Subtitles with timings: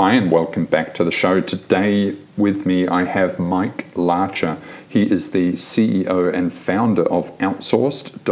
[0.00, 1.42] Hi, and welcome back to the show.
[1.42, 4.56] Today with me, I have Mike Larcher.
[4.88, 8.24] He is the CEO and founder of Outsourced.ph.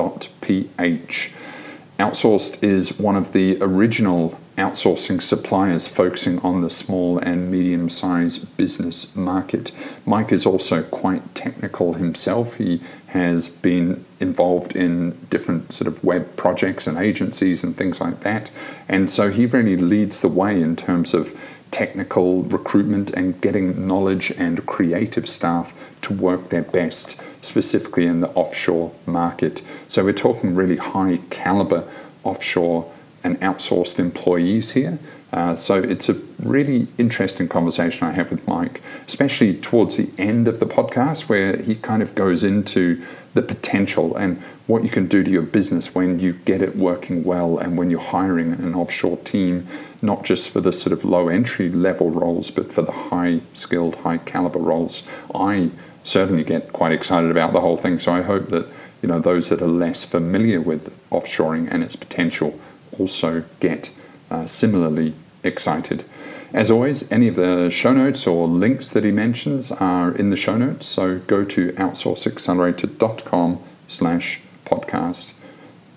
[1.99, 8.57] Outsourced is one of the original outsourcing suppliers focusing on the small and medium sized
[8.57, 9.71] business market.
[10.05, 12.55] Mike is also quite technical himself.
[12.55, 18.21] He has been involved in different sort of web projects and agencies and things like
[18.21, 18.51] that.
[18.89, 21.39] And so he really leads the way in terms of
[21.71, 28.31] technical recruitment and getting knowledge and creative staff to work their best, specifically in the
[28.31, 29.63] offshore market.
[29.89, 31.89] So we're talking really high caliber
[32.25, 32.93] offshore
[33.25, 34.99] and outsourced employees here.
[35.33, 40.49] Uh, so it's a really interesting conversation I have with Mike, especially towards the end
[40.49, 43.03] of the podcast, where he kind of goes into
[43.35, 47.25] the potential and what you can do to your business when you get it working
[47.25, 49.67] well and when you're hiring an offshore team,
[50.01, 53.97] not just for the sort of low entry level roles, but for the high skilled,
[53.97, 55.09] high caliber roles.
[55.35, 55.71] I
[56.05, 57.99] certainly get quite excited about the whole thing.
[57.99, 58.67] So I hope that
[59.03, 62.59] you know those that are less familiar with offshoring and its potential
[62.99, 63.91] also get
[64.31, 66.05] uh, similarly excited.
[66.53, 70.37] As always, any of the show notes or links that he mentions are in the
[70.37, 75.35] show notes, so go to outsourceaccelerator.com slash podcast.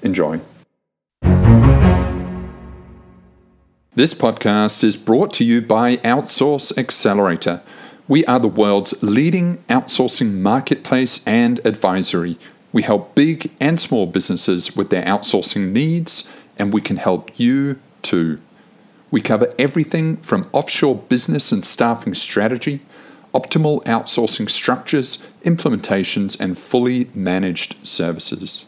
[0.02, 0.42] Enjoy.
[3.94, 7.62] This podcast is brought to you by Outsource Accelerator.
[8.08, 12.38] We are the world's leading outsourcing marketplace and advisory.
[12.74, 17.80] We help big and small businesses with their outsourcing needs and we can help you
[18.02, 18.40] too.
[19.12, 22.80] We cover everything from offshore business and staffing strategy,
[23.34, 28.66] optimal outsourcing structures, implementations, and fully managed services.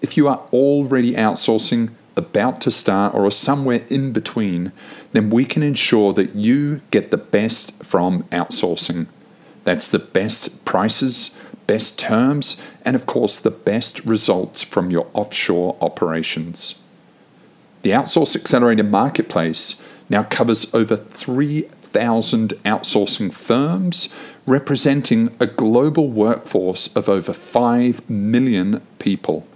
[0.00, 4.72] If you are already outsourcing, about to start, or are somewhere in between,
[5.12, 9.06] then we can ensure that you get the best from outsourcing.
[9.64, 15.78] That's the best prices, best terms, and of course, the best results from your offshore
[15.80, 16.81] operations.
[17.82, 24.14] The Outsource Accelerator Marketplace now covers over 3,000 outsourcing firms,
[24.46, 29.46] representing a global workforce of over 5 million people.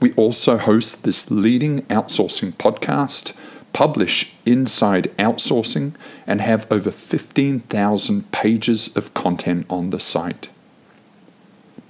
[0.00, 3.34] We also host this leading outsourcing podcast,
[3.72, 5.94] publish Inside Outsourcing,
[6.26, 10.50] and have over 15,000 pages of content on the site.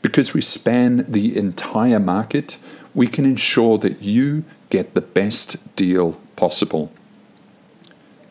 [0.00, 2.56] Because we span the entire market,
[2.94, 6.92] we can ensure that you get the best deal possible.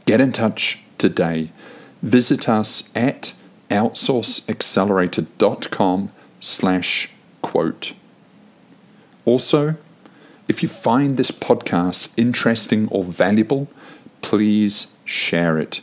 [0.05, 1.51] Get in touch today.
[2.01, 3.33] Visit us at
[3.69, 7.09] outsourceaccelerator.com slash
[7.41, 7.93] quote.
[9.25, 9.75] Also,
[10.47, 13.67] if you find this podcast interesting or valuable,
[14.21, 15.81] please share it.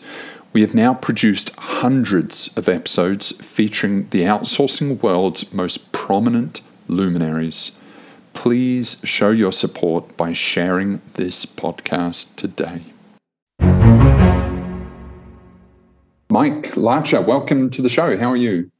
[0.52, 7.76] We have now produced hundreds of episodes featuring the outsourcing world's most prominent luminaries
[8.34, 12.82] please show your support by sharing this podcast today.
[16.30, 18.16] Mike Larcher, welcome to the show.
[18.16, 18.70] How are you?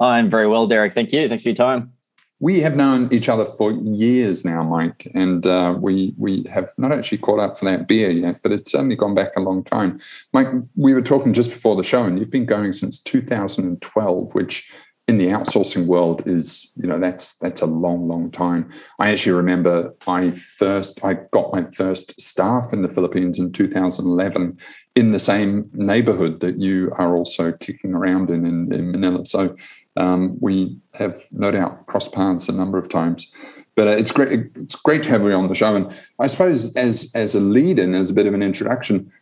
[0.00, 0.92] I'm very well, Derek.
[0.92, 1.28] Thank you.
[1.28, 1.92] Thanks for your time.
[2.38, 6.92] We have known each other for years now, Mike, and uh, we we have not
[6.92, 9.98] actually caught up for that beer yet, but it's certainly gone back a long time.
[10.34, 14.70] Mike, we were talking just before the show, and you've been going since 2012, which
[15.08, 18.70] in the outsourcing world is you know that's that's a long long time.
[18.98, 24.58] I actually remember i first i got my first staff in the philippines in 2011
[24.96, 29.24] in the same neighborhood that you are also kicking around in in, in manila.
[29.24, 29.54] So
[29.96, 33.32] um, we have no doubt crossed paths a number of times.
[33.76, 35.76] But uh, it's great it's great to have you on the show.
[35.76, 39.12] And i suppose as as a lead and as a bit of an introduction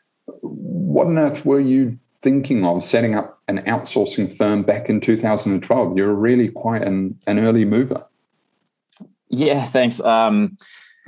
[0.40, 5.96] what on earth were you thinking of setting up an outsourcing firm back in 2012.
[5.96, 8.06] You're really quite an, an early mover.
[9.28, 10.00] Yeah, thanks.
[10.00, 10.56] Um,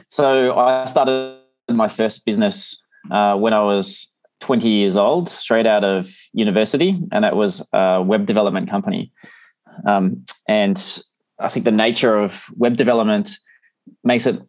[0.08, 1.38] so I started
[1.70, 4.10] my first business uh, when I was
[4.40, 9.12] 20 years old, straight out of university, and that was a web development company.
[9.86, 11.02] Um, and
[11.38, 13.36] I think the nature of web development
[14.04, 14.40] makes it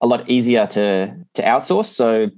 [0.00, 1.86] a lot easier to to outsource.
[1.86, 2.30] So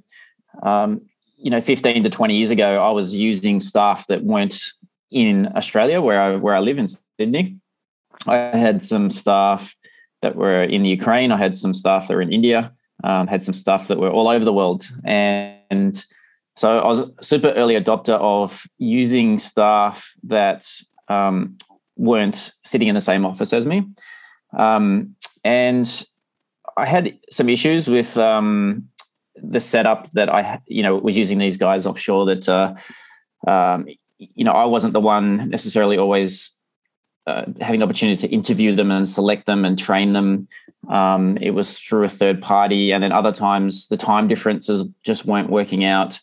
[0.63, 1.01] um,
[1.37, 4.57] you know, 15 to 20 years ago, I was using staff that weren't
[5.11, 6.87] in Australia, where I where I live in
[7.19, 7.57] Sydney.
[8.27, 9.75] I had some staff
[10.23, 11.33] that were in the Ukraine.
[11.33, 12.73] I had some staff that were in India.
[13.05, 16.05] Um, had some staff that were all over the world, and
[16.57, 20.69] so I was a super early adopter of using staff that
[21.07, 21.57] um,
[21.97, 23.85] weren't sitting in the same office as me.
[24.57, 25.15] Um,
[25.45, 26.05] and
[26.77, 28.89] I had some issues with um,
[29.37, 32.75] the setup that I, you know, was using these guys offshore that, uh,
[33.47, 33.87] um,
[34.19, 36.53] you know, I wasn't the one necessarily always
[37.27, 40.49] uh, having the opportunity to interview them and select them and train them.
[40.89, 45.27] Um, it was through a third party, and then other times the time differences just
[45.27, 46.19] weren't working out,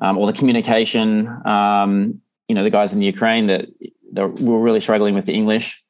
[0.00, 1.28] um, or the communication.
[1.46, 3.68] Um, you know, the guys in the Ukraine that
[4.14, 5.82] were really struggling with the English,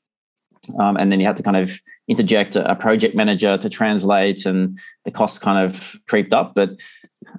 [0.81, 4.79] um, and then you had to kind of interject a, project manager to translate, and
[5.05, 6.55] the costs kind of creeped up.
[6.55, 6.71] But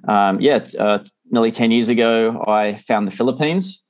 [0.06, 1.00] um, yeah, uh,
[1.30, 3.84] nearly ten years ago, I found the Philippines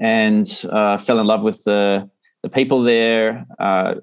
[0.00, 2.08] and uh, fell in love with the
[2.42, 3.94] the people there, uh,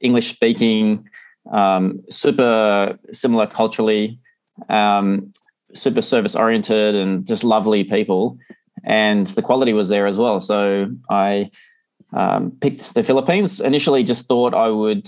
[0.00, 1.08] English speaking,
[1.50, 4.20] um, super similar culturally,
[4.68, 5.32] um,
[5.74, 8.38] super service oriented, and just lovely people.
[8.84, 10.40] And the quality was there as well.
[10.40, 11.50] So I
[12.12, 13.60] um, picked the Philippines.
[13.60, 15.06] Initially, just thought I would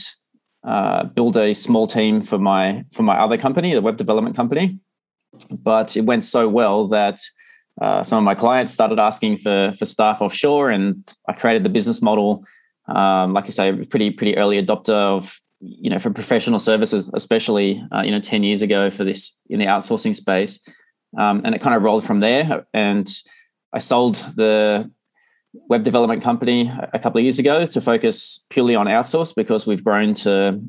[0.65, 4.79] uh, build a small team for my for my other company, the web development company.
[5.51, 7.21] But it went so well that
[7.81, 11.71] uh, some of my clients started asking for for staff offshore, and I created the
[11.71, 12.45] business model.
[12.87, 17.83] Um, like I say, pretty pretty early adopter of you know for professional services, especially
[17.95, 20.61] uh, you know ten years ago for this in the outsourcing space,
[21.19, 22.67] um, and it kind of rolled from there.
[22.75, 23.09] And
[23.73, 24.91] I sold the
[25.69, 29.85] web development company a couple of years ago to focus purely on outsource because we've
[29.85, 30.61] grown to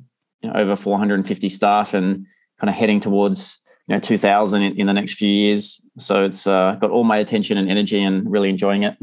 [0.41, 2.25] you know, over 450 staff and
[2.59, 5.81] kind of heading towards you know 2000 in, in the next few years.
[5.99, 8.97] So it's uh, got all my attention and energy and really enjoying it.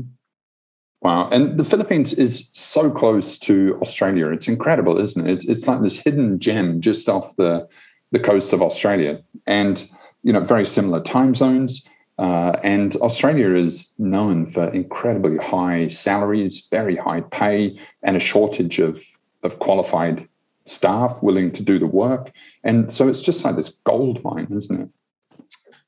[1.03, 1.31] Wow.
[1.31, 4.29] And the philippines is so close to australia.
[4.29, 5.32] It's incredible isn't it?
[5.32, 7.69] It's, it's like this hidden gem just off the
[8.11, 9.23] the coast of australia.
[9.47, 9.88] And
[10.23, 11.87] you know very similar time zones.
[12.19, 18.79] Uh, and Australia is known for incredibly high salaries, very high pay, and a shortage
[18.79, 19.03] of,
[19.43, 20.29] of qualified
[20.71, 22.33] staff willing to do the work.
[22.63, 24.89] And so it's just like this gold mine, isn't it?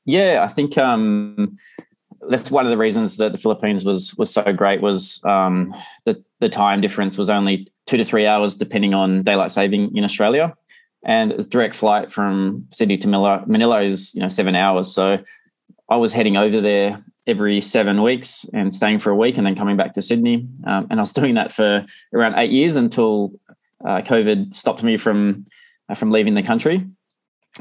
[0.05, 1.57] Yeah, I think um,
[2.29, 5.73] that's one of the reasons that the Philippines was was so great was um,
[6.05, 10.03] the the time difference was only two to three hours depending on daylight saving in
[10.03, 10.53] Australia,
[11.05, 14.93] and direct flight from Sydney to Manila, Manila is you know seven hours.
[14.93, 15.19] So
[15.89, 19.55] I was heading over there every seven weeks and staying for a week and then
[19.55, 20.47] coming back to Sydney.
[20.65, 23.31] Um, and I was doing that for around eight years until
[23.85, 25.45] uh, COVID stopped me from
[25.89, 26.85] uh, from leaving the country.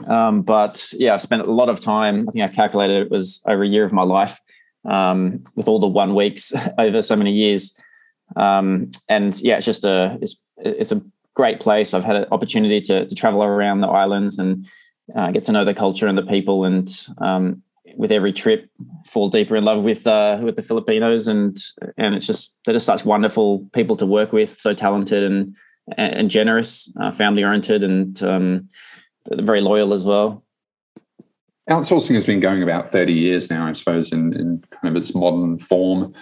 [0.06, 2.28] Um, but yeah, I've spent a lot of time.
[2.28, 4.40] I think I calculated it was over a year of my life
[4.88, 7.76] um, with all the one weeks over so many years.
[8.36, 11.02] Um, and yeah, it's just a it's it's a
[11.34, 11.94] great place.
[11.94, 14.66] I've had an opportunity to to travel around the islands and
[15.14, 17.62] uh, get to know the culture and the people and um,
[17.96, 18.70] with every trip
[19.06, 21.58] fall deeper in love with uh, with the Filipinos and
[21.98, 25.54] and it's just they're just such wonderful people to work with, so talented and
[25.96, 28.68] and generous, uh, family oriented, and um,
[29.30, 30.44] very loyal as well.
[31.70, 35.14] Outsourcing has been going about thirty years now, I suppose, in, in kind of its
[35.14, 36.14] modern form.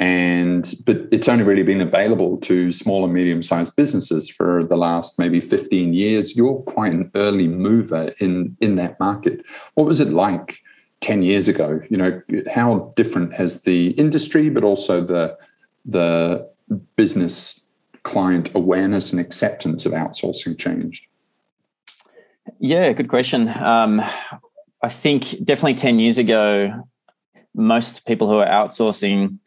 [0.00, 4.76] And but it's only really been available to small and medium sized businesses for the
[4.76, 6.36] last maybe 15 years.
[6.36, 9.44] You're quite an early mover in in that market.
[9.74, 10.60] What was it like
[11.00, 12.20] 10 years ago you know
[12.52, 15.36] how different has the industry but also the
[15.84, 16.48] the
[16.96, 17.67] business
[18.02, 21.06] client awareness and acceptance of outsourcing changed
[22.58, 24.00] yeah good question um,
[24.82, 26.86] i think definitely 10 years ago
[27.54, 29.38] most people who are outsourcing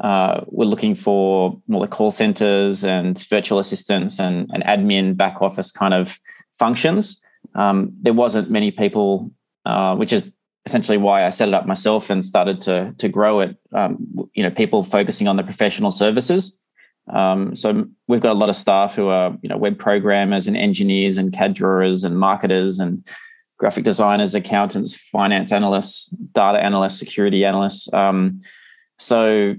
[0.00, 5.42] uh, were looking for more the call centers and virtual assistants and, and admin back
[5.42, 6.18] office kind of
[6.58, 7.22] functions
[7.54, 9.30] um, there wasn't many people
[9.66, 10.22] uh, which is
[10.68, 13.56] essentially why I set it up myself and started to to grow it.
[13.72, 16.57] Um, you know, people focusing on the professional services.
[17.10, 20.56] Um, so we've got a lot of staff who are you know web programmers and
[20.56, 23.06] engineers and CAD drawers and marketers and
[23.58, 27.92] graphic designers, accountants, finance analysts, data analysts, security analysts.
[27.92, 28.40] Um,
[28.98, 29.54] so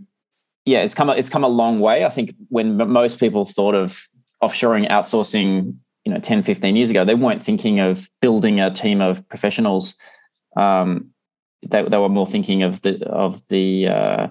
[0.65, 2.05] yeah, it's come a, it's come a long way.
[2.05, 4.01] I think when most people thought of
[4.41, 5.75] offshoring, outsourcing,
[6.05, 9.97] you know, 10, 15 years ago, they weren't thinking of building a team of professionals
[10.55, 11.11] um,
[11.67, 14.27] they, they were more thinking of the of the uh,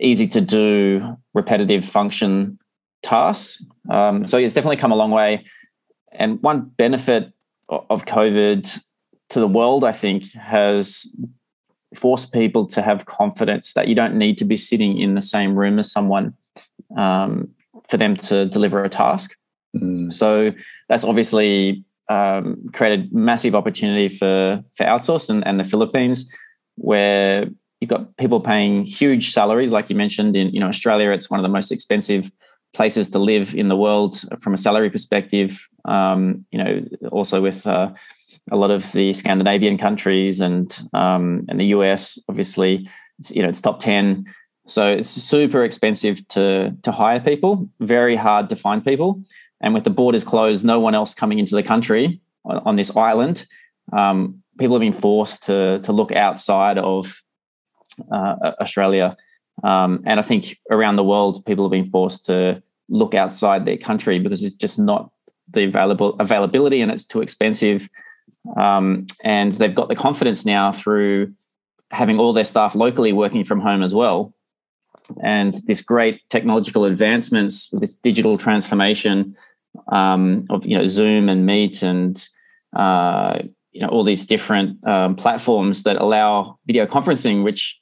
[0.00, 2.58] easy to do repetitive function
[3.02, 3.62] tasks.
[3.90, 5.44] Um, so it's definitely come a long way.
[6.12, 7.32] And one benefit
[7.68, 8.80] of COVID
[9.30, 11.14] to the world, I think, has
[11.94, 15.54] forced people to have confidence that you don't need to be sitting in the same
[15.54, 16.34] room as someone
[16.96, 17.50] um,
[17.88, 19.36] for them to deliver a task.
[19.76, 20.12] Mm.
[20.12, 20.52] So
[20.88, 26.32] that's obviously um, created massive opportunity for for outsource and, and the Philippines,
[26.76, 27.48] where
[27.84, 30.34] you've got people paying huge salaries, like you mentioned.
[30.36, 32.32] In you know Australia, it's one of the most expensive
[32.72, 35.68] places to live in the world from a salary perspective.
[35.84, 37.92] Um, you know, also with uh,
[38.50, 42.88] a lot of the Scandinavian countries and um, and the US, obviously,
[43.18, 44.24] it's, you know, it's top ten.
[44.66, 47.68] So it's super expensive to to hire people.
[47.80, 49.22] Very hard to find people.
[49.60, 52.96] And with the borders closed, no one else coming into the country on, on this
[52.96, 53.46] island,
[53.92, 57.23] um, people have been forced to to look outside of
[58.10, 59.16] uh, Australia.
[59.62, 63.76] Um, and I think around the world, people have been forced to look outside their
[63.76, 65.10] country because it's just not
[65.50, 67.88] the available availability and it's too expensive.
[68.56, 71.32] Um, and they've got the confidence now through
[71.90, 74.34] having all their staff locally working from home as well.
[75.22, 79.36] And this great technological advancements, this digital transformation
[79.88, 82.26] um, of you know Zoom and Meet and
[82.74, 83.38] uh,
[83.72, 87.80] you know all these different um, platforms that allow video conferencing, which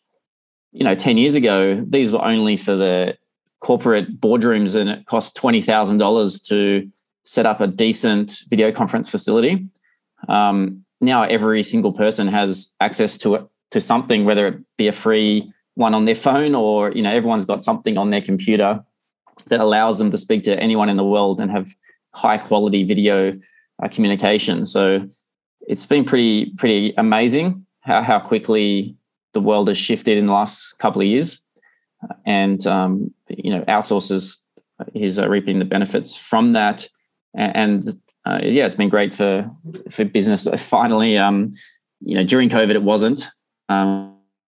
[0.73, 3.17] you know 10 years ago these were only for the
[3.61, 6.91] corporate boardrooms and it cost $20000 to
[7.25, 9.64] set up a decent video conference facility.
[10.29, 14.93] Um, now every single person has access to it to something whether it be a
[14.93, 18.85] free one on their phone or you know everyone's got something on their computer
[19.47, 21.75] that allows them to speak to anyone in the world and have
[22.12, 23.38] high quality video
[23.83, 24.67] uh, communication.
[24.67, 25.09] So
[25.62, 28.97] it's been pretty pretty amazing how, how quickly
[29.33, 31.45] the world has shifted in the last couple of years,
[32.27, 34.37] and um, you know, outsources
[34.95, 36.89] is uh, reaping the benefits from that.
[37.35, 37.89] And
[38.25, 39.51] uh, yeah, it's been great for
[39.91, 40.47] for business.
[40.59, 41.53] Finally, um,
[42.01, 43.27] you know, during COVID, it wasn't.
[43.69, 44.17] Um,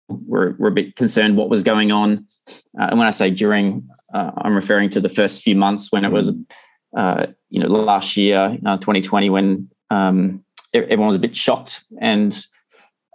[0.10, 2.28] we're we're a bit concerned what was going on,
[2.80, 6.04] uh, and when I say during, uh, I'm referring to the first few months when
[6.04, 6.36] it was,
[6.98, 12.46] uh, you know, last year, 2020, uh, when um, everyone was a bit shocked and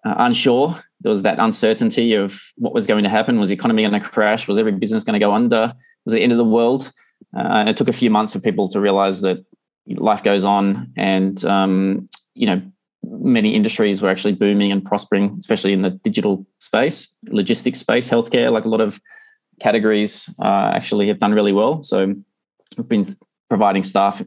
[0.05, 3.39] unsure there was that uncertainty of what was going to happen.
[3.39, 4.49] Was the economy going to crash?
[4.49, 5.73] Was every business going to go under?
[6.05, 6.93] Was it the end of the world?
[7.37, 9.45] Uh, and it took a few months for people to realize that
[9.87, 12.63] life goes on, and um, you know
[13.05, 18.53] many industries were actually booming and prospering, especially in the digital space, logistics space, healthcare.
[18.53, 19.01] Like a lot of
[19.61, 21.83] categories uh, actually have done really well.
[21.83, 22.15] So
[22.77, 23.17] we've been
[23.49, 24.23] providing staff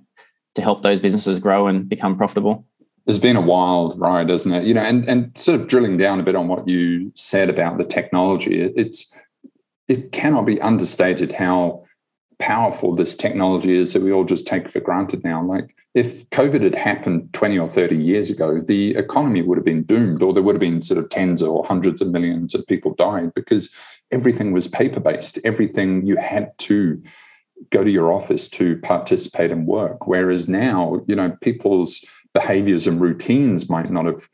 [0.55, 2.65] to help those businesses grow and become profitable
[3.07, 4.63] it's been a wild ride, isn't it?
[4.63, 7.77] You know, and and sort of drilling down a bit on what you said about
[7.77, 9.15] the technology, it, it's
[9.87, 11.83] it cannot be understated how
[12.39, 15.43] powerful this technology is that we all just take for granted now.
[15.43, 19.83] Like if COVID had happened 20 or 30 years ago, the economy would have been
[19.83, 22.95] doomed, or there would have been sort of tens or hundreds of millions of people
[22.95, 23.73] died because
[24.11, 25.39] everything was paper based.
[25.43, 27.01] Everything you had to
[27.69, 30.07] go to your office to participate and work.
[30.07, 32.03] Whereas now, you know, people's
[32.33, 34.27] behaviors and routines might not have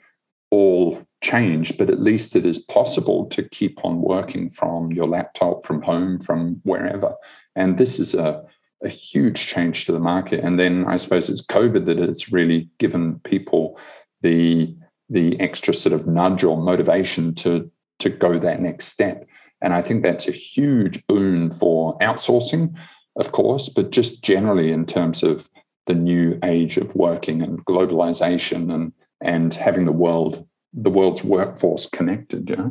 [0.52, 5.66] all changed, but at least it is possible to keep on working from your laptop,
[5.66, 7.16] from home, from wherever.
[7.56, 8.44] And this is a,
[8.84, 10.44] a huge change to the market.
[10.44, 13.80] And then I suppose it's COVID that it's really given people
[14.22, 14.76] the
[15.10, 19.28] the extra sort of nudge or motivation to to go that next step.
[19.62, 22.78] And I think that's a huge boon for outsourcing,
[23.16, 25.50] of course, but just generally in terms of
[25.88, 31.90] the new age of working and globalization and and having the world the world's workforce
[31.90, 32.68] connected yeah?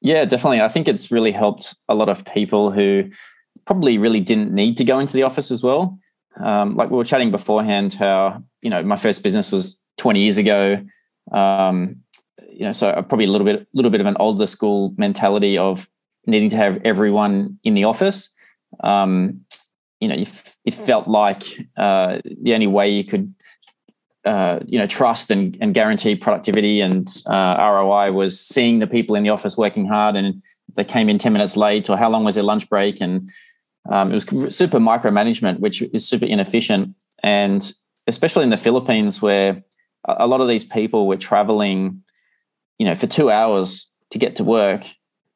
[0.00, 0.60] Yeah definitely.
[0.60, 3.10] I think it's really helped a lot of people who
[3.66, 5.98] probably really didn't need to go into the office as well.
[6.36, 10.38] Um, like we were chatting beforehand how you know my first business was 20 years
[10.38, 10.82] ago.
[11.32, 11.96] Um,
[12.50, 15.88] you know so probably a little bit little bit of an older school mentality of
[16.26, 18.30] needing to have everyone in the office.
[18.84, 19.40] Um,
[20.00, 20.14] you know,
[20.64, 21.44] it felt like
[21.76, 23.34] uh, the only way you could,
[24.24, 29.16] uh, you know, trust and, and guarantee productivity and uh, ROI was seeing the people
[29.16, 30.42] in the office working hard, and
[30.74, 33.30] they came in ten minutes late, or how long was their lunch break, and
[33.90, 37.72] um, it was super micromanagement, which is super inefficient, and
[38.06, 39.62] especially in the Philippines, where
[40.04, 42.02] a lot of these people were traveling,
[42.78, 44.84] you know, for two hours to get to work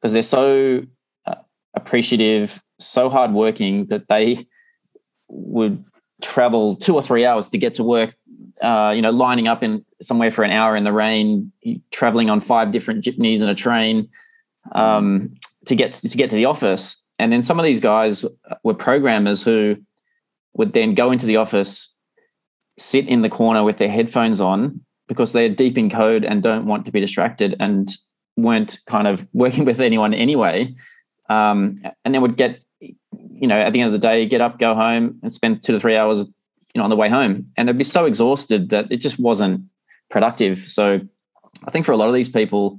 [0.00, 0.82] because they're so
[1.26, 1.34] uh,
[1.74, 4.46] appreciative, so hardworking that they
[5.32, 5.84] would
[6.20, 8.14] travel two or three hours to get to work.
[8.62, 11.50] Uh, you know, lining up in somewhere for an hour in the rain,
[11.90, 14.08] traveling on five different jeepneys and a train
[14.72, 15.34] um,
[15.66, 17.02] to get to, to get to the office.
[17.18, 18.24] And then some of these guys
[18.62, 19.76] were programmers who
[20.54, 21.92] would then go into the office,
[22.78, 26.66] sit in the corner with their headphones on because they're deep in code and don't
[26.66, 27.90] want to be distracted and
[28.36, 30.74] weren't kind of working with anyone anyway.
[31.28, 32.61] Um, and then would get
[33.42, 35.72] you know, at the end of the day, get up, go home, and spend two
[35.72, 38.90] to three hours, you know, on the way home, and they'd be so exhausted that
[38.90, 39.62] it just wasn't
[40.10, 40.60] productive.
[40.60, 41.00] So,
[41.66, 42.78] I think for a lot of these people,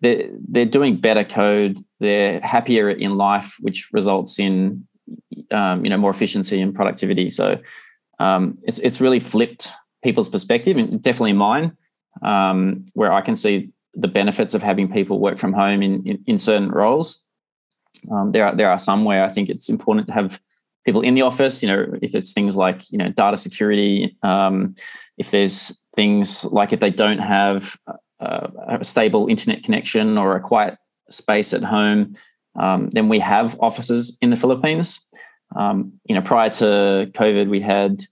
[0.00, 4.88] they're they're doing better code, they're happier in life, which results in
[5.50, 7.28] um, you know more efficiency and productivity.
[7.28, 7.60] So,
[8.18, 9.70] um, it's it's really flipped
[10.02, 11.76] people's perspective, and definitely mine,
[12.22, 16.24] um, where I can see the benefits of having people work from home in in,
[16.26, 17.21] in certain roles.
[18.10, 20.40] Um, there are there are some where I think it's important to have
[20.84, 21.62] people in the office.
[21.62, 24.74] You know, if it's things like you know data security, um,
[25.18, 27.76] if there's things like if they don't have
[28.20, 30.78] a, a stable internet connection or a quiet
[31.10, 32.16] space at home,
[32.58, 35.04] um, then we have offices in the Philippines.
[35.54, 38.02] Um, you know, prior to COVID, we had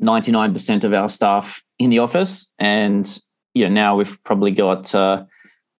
[0.00, 3.18] 99% of our staff in the office, and
[3.54, 5.24] you know now we've probably got uh,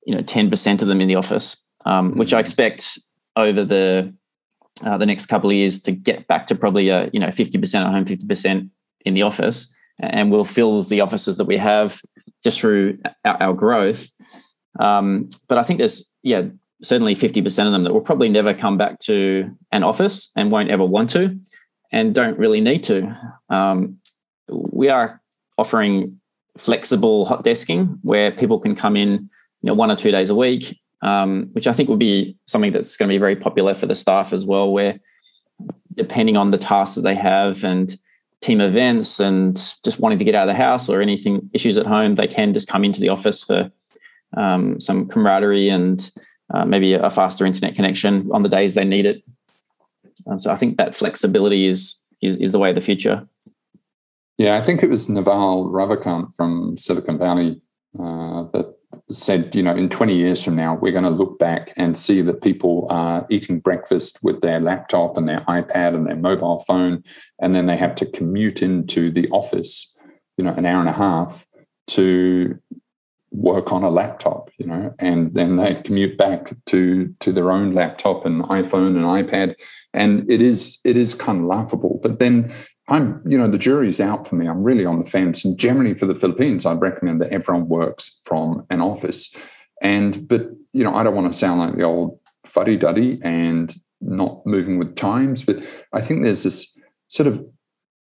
[0.04, 2.98] you know 10% of them in the office, um, which I expect
[3.36, 4.12] over the
[4.82, 7.74] uh, the next couple of years to get back to probably a you know 50%
[7.74, 8.68] at home, 50%
[9.04, 12.00] in the office, and we'll fill the offices that we have
[12.42, 14.10] just through our, our growth.
[14.78, 16.42] Um, but I think there's yeah
[16.82, 20.70] certainly 50% of them that will probably never come back to an office and won't
[20.70, 21.38] ever want to
[21.90, 23.16] and don't really need to.
[23.48, 23.98] Um,
[24.48, 25.22] we are
[25.56, 26.20] offering
[26.58, 30.34] flexible hot desking where people can come in you know one or two days a
[30.34, 33.86] week um, which i think would be something that's going to be very popular for
[33.86, 34.98] the staff as well where
[35.94, 37.96] depending on the tasks that they have and
[38.42, 41.86] team events and just wanting to get out of the house or anything issues at
[41.86, 43.70] home they can just come into the office for
[44.36, 46.10] um, some camaraderie and
[46.54, 49.22] uh, maybe a faster internet connection on the days they need it.
[50.26, 53.26] Um, so i think that flexibility is, is is the way of the future.
[54.38, 57.60] Yeah, I think it was Naval Ravikant from Silicon Valley
[57.98, 58.75] uh, that
[59.10, 62.20] said, you know, in 20 years from now, we're going to look back and see
[62.22, 67.04] that people are eating breakfast with their laptop and their iPad and their mobile phone,
[67.40, 69.96] and then they have to commute into the office,
[70.36, 71.46] you know, an hour and a half
[71.88, 72.58] to
[73.30, 77.75] work on a laptop, you know, and then they commute back to to their own
[77.75, 79.54] laptop and iPhone and iPad,
[79.92, 82.00] and it is it is kind of laughable.
[82.02, 82.52] But then
[82.88, 84.48] I'm, you know, the jury's out for me.
[84.48, 85.44] I'm really on the fence.
[85.44, 89.34] And generally for the Philippines, I'd recommend that everyone works from an office.
[89.82, 93.74] And, but, you know, I don't want to sound like the old fuddy duddy and
[94.00, 97.44] not moving with times, but I think there's this sort of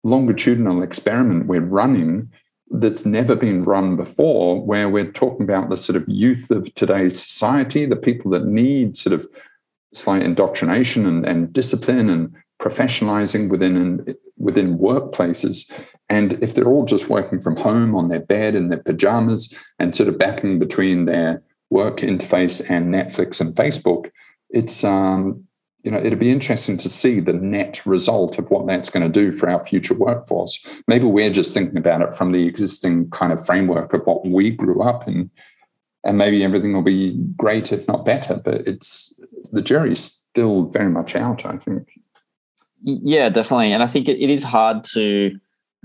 [0.03, 2.31] longitudinal experiment we're running
[2.71, 7.21] that's never been run before, where we're talking about the sort of youth of today's
[7.23, 9.27] society, the people that need sort of
[9.93, 15.71] slight indoctrination and, and discipline and professionalizing within within workplaces.
[16.09, 19.95] And if they're all just working from home on their bed in their pajamas and
[19.95, 24.11] sort of battling between their work interface and Netflix and Facebook,
[24.51, 25.45] it's um,
[25.83, 29.21] you know it'd be interesting to see the net result of what that's going to
[29.21, 30.65] do for our future workforce.
[30.87, 34.51] Maybe we're just thinking about it from the existing kind of framework of what we
[34.51, 35.31] grew up in,
[36.05, 38.41] and maybe everything will be great if not better.
[38.43, 39.19] But it's
[39.53, 41.45] the jury's still very much out.
[41.45, 41.89] I think.
[42.85, 43.73] Yeah, definitely.
[43.73, 45.39] And I think it, it is hard to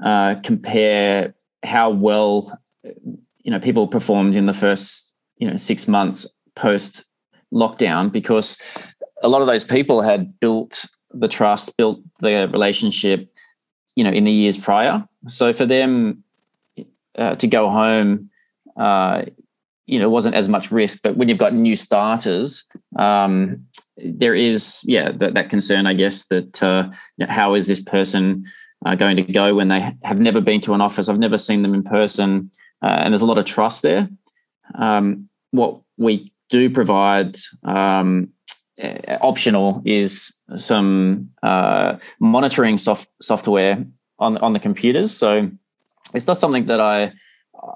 [0.03, 1.33] uh, compare
[1.63, 2.57] how well
[3.43, 7.05] you know people performed in the first you know six months post
[7.53, 8.57] lockdown because
[9.23, 13.31] a lot of those people had built the trust, built the relationship,
[13.95, 15.03] you know, in the years prior.
[15.27, 16.23] So for them
[17.17, 18.29] uh, to go home,
[18.77, 19.23] uh,
[19.89, 20.99] you know, wasn't as much risk.
[21.03, 22.63] But when you've got new starters,
[22.97, 23.63] um,
[24.03, 27.81] there is yeah that, that concern i guess that uh, you know, how is this
[27.81, 28.45] person
[28.85, 31.61] uh, going to go when they have never been to an office i've never seen
[31.61, 32.49] them in person
[32.81, 34.09] uh, and there's a lot of trust there
[34.75, 38.29] um, what we do provide um,
[39.21, 43.83] optional is some uh, monitoring soft, software
[44.19, 45.49] on, on the computers so
[46.13, 47.11] it's not something that i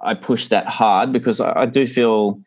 [0.02, 2.39] i push that hard because i, I do feel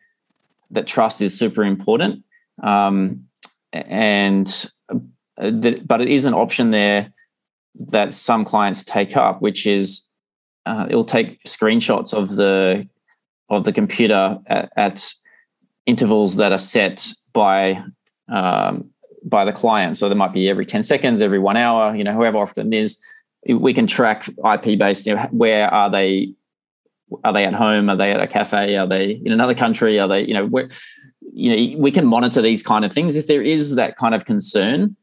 [0.71, 2.23] that trust is super important
[2.63, 3.27] um,
[3.71, 5.51] and uh,
[5.85, 7.11] but it is an option there
[7.75, 10.05] that some clients take up, which is
[10.65, 12.87] uh, it'll take screenshots of the
[13.49, 15.13] of the computer at, at
[15.85, 17.81] intervals that are set by
[18.29, 18.89] um,
[19.23, 19.97] by the client.
[19.97, 22.79] So there might be every ten seconds, every one hour, you know, however often it
[22.79, 22.99] is.
[23.47, 25.05] We can track IP based.
[25.05, 26.33] You know, where are they?
[27.23, 27.89] Are they at home?
[27.89, 28.75] Are they at a cafe?
[28.75, 29.99] Are they in another country?
[29.99, 30.69] Are they, you know, where,
[31.37, 34.25] you know we can monitor these kind of things if there is that kind of
[34.25, 34.95] concern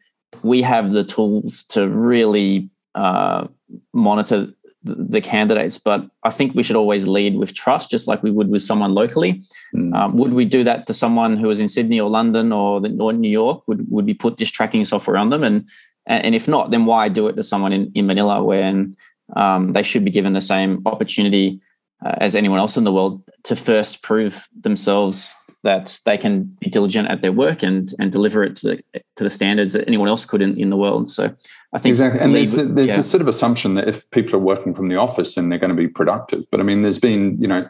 [0.43, 3.47] we have the tools to really uh,
[3.93, 4.49] monitor
[4.83, 8.49] the candidates but i think we should always lead with trust just like we would
[8.49, 9.43] with someone locally
[9.75, 9.95] mm.
[9.95, 12.95] um, would we do that to someone who was in sydney or london or, the,
[13.01, 15.67] or new york would, would we put this tracking software on them and
[16.07, 18.95] and if not then why do it to someone in, in manila when
[19.37, 21.61] um, they should be given the same opportunity
[22.05, 26.69] uh, as anyone else in the world to first prove themselves that they can be
[26.69, 30.09] diligent at their work and and deliver it to the to the standards that anyone
[30.09, 31.09] else could in, in the world.
[31.09, 31.35] So
[31.73, 33.01] I think exactly, and there's there's yeah.
[33.01, 35.75] a sort of assumption that if people are working from the office, then they're going
[35.75, 36.45] to be productive.
[36.51, 37.67] But I mean, there's been you know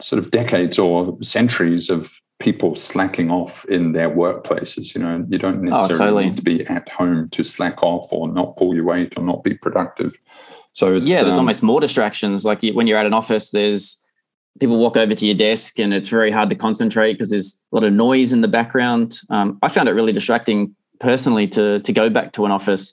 [0.00, 4.94] sort of decades or centuries of people slacking off in their workplaces.
[4.94, 6.24] You know, you don't oh, necessarily oh, totally.
[6.30, 9.44] need to be at home to slack off or not pull your weight or not
[9.44, 10.18] be productive.
[10.74, 12.44] So yeah, there's um, almost more distractions.
[12.44, 14.04] Like when you're at an office, there's
[14.60, 17.76] people walk over to your desk and it's very hard to concentrate because there's a
[17.76, 19.18] lot of noise in the background.
[19.30, 22.92] Um, I found it really distracting personally to to go back to an office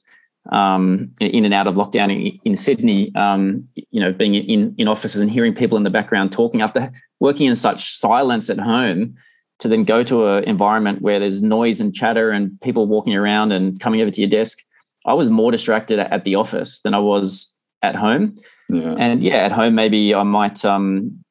[0.52, 3.14] um, in and out of lockdown in, in Sydney.
[3.16, 6.92] Um, you know, being in in offices and hearing people in the background talking after
[7.20, 9.16] working in such silence at home.
[9.60, 13.52] To then go to an environment where there's noise and chatter and people walking around
[13.52, 14.58] and coming over to your desk,
[15.06, 18.36] I was more distracted at the office than I was at home.
[18.70, 18.96] Yeah.
[18.98, 21.24] And yeah, at home maybe I might um,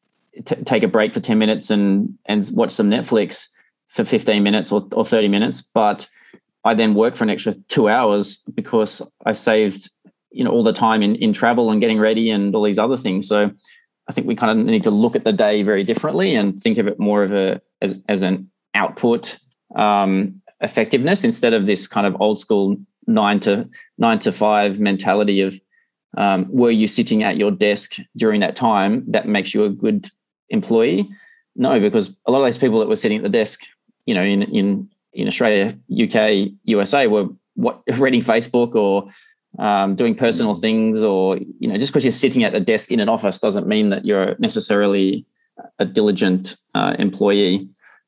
[0.45, 3.49] t- take a break for 10 minutes and and watch some Netflix
[3.89, 5.61] for 15 minutes or, or 30 minutes.
[5.61, 6.09] But
[6.65, 9.91] I then work for an extra two hours because I saved,
[10.31, 12.97] you know, all the time in, in travel and getting ready and all these other
[12.97, 13.27] things.
[13.27, 13.51] So
[14.09, 16.79] I think we kind of need to look at the day very differently and think
[16.79, 19.39] of it more of a as, as an output
[19.77, 25.41] um, effectiveness instead of this kind of old school nine to nine to five mentality
[25.41, 25.59] of
[26.17, 30.11] um, were you sitting at your desk during that time that makes you a good
[30.49, 31.09] employee?
[31.57, 33.63] No, because a lot of those people that were sitting at the desk,
[34.07, 39.09] you know, in in in Australia, UK, USA, were what reading Facebook or
[39.59, 40.61] um, doing personal mm.
[40.61, 43.67] things, or you know, just because you're sitting at a desk in an office doesn't
[43.67, 45.25] mean that you're necessarily
[45.79, 47.61] a diligent uh, employee.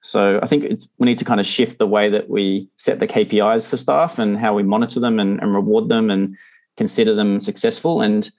[0.02, 0.64] So I think
[0.98, 4.18] we need to kind of shift the way that we set the KPIs for staff
[4.18, 6.36] and how we monitor them and, and reward them and
[6.76, 8.00] consider them successful.
[8.00, 8.30] And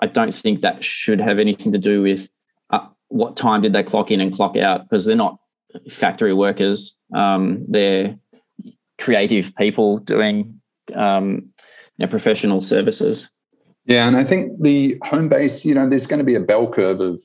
[0.00, 2.30] I don't think that should have anything to do with
[3.10, 5.38] what time did they clock in and clock out because they're not
[5.90, 8.16] factory workers um, they're
[8.98, 10.60] creative people doing
[10.94, 11.50] um,
[11.96, 13.28] you know, professional services
[13.84, 16.70] yeah and i think the home base you know there's going to be a bell
[16.70, 17.20] curve of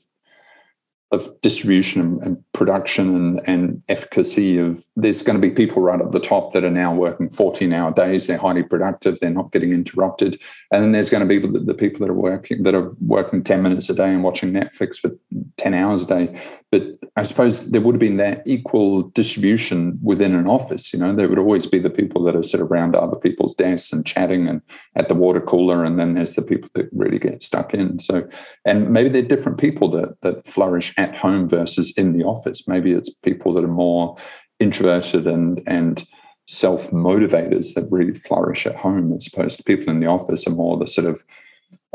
[1.12, 6.10] of distribution and, production and, and efficacy of there's going to be people right at
[6.10, 8.26] the top that are now working 14 hour days.
[8.26, 9.18] They're highly productive.
[9.20, 10.40] They're not getting interrupted.
[10.72, 13.44] And then there's going to be the, the people that are working that are working
[13.44, 15.10] 10 minutes a day and watching netflix for
[15.58, 16.40] 10 hours a day
[16.70, 16.82] but
[17.16, 21.28] i suppose there would have been that equal distribution within an office you know there
[21.28, 24.48] would always be the people that are sort of around other people's desks and chatting
[24.48, 24.60] and
[24.94, 28.26] at the water cooler and then there's the people that really get stuck in so
[28.64, 32.66] and maybe they're different people that that flourish at home versus in the office.
[32.68, 34.16] Maybe it's people that are more
[34.58, 36.04] introverted and and
[36.48, 40.50] self motivators that really flourish at home, as opposed to people in the office are
[40.50, 41.22] more the sort of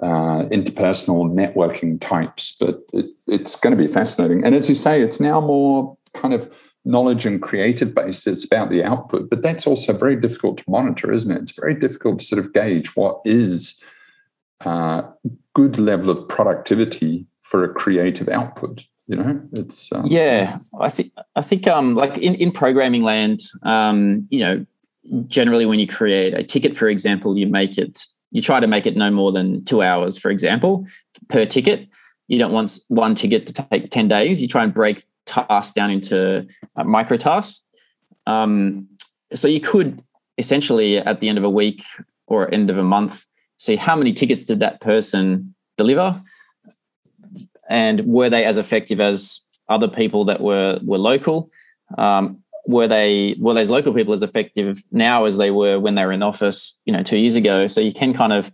[0.01, 2.55] uh, interpersonal networking types.
[2.59, 4.43] But it, it's going to be fascinating.
[4.43, 6.51] And as you say, it's now more kind of
[6.83, 8.27] knowledge and creative based.
[8.27, 11.41] It's about the output, but that's also very difficult to monitor, isn't it?
[11.41, 13.81] It's very difficult to sort of gauge what is
[14.65, 15.03] uh,
[15.53, 21.11] good level of productivity for a creative output you know it's um, yeah i think
[21.35, 24.65] i think um like in, in programming land um you know
[25.27, 28.85] generally when you create a ticket for example you make it you try to make
[28.85, 30.85] it no more than two hours for example
[31.29, 31.87] per ticket.
[32.27, 34.41] You don't want one ticket to take 10 days.
[34.41, 37.63] You try and break tasks down into uh, micro tasks
[38.25, 38.87] um,
[39.33, 40.03] so you could
[40.37, 41.83] essentially at the end of a week
[42.27, 43.25] or end of a month
[43.57, 46.21] see how many tickets did that person deliver
[47.69, 51.49] and were they as effective as other people that were were local?
[51.97, 56.05] Um, were they were those local people as effective now as they were when they
[56.05, 57.67] were in office, you know, two years ago?
[57.67, 58.51] So you can kind of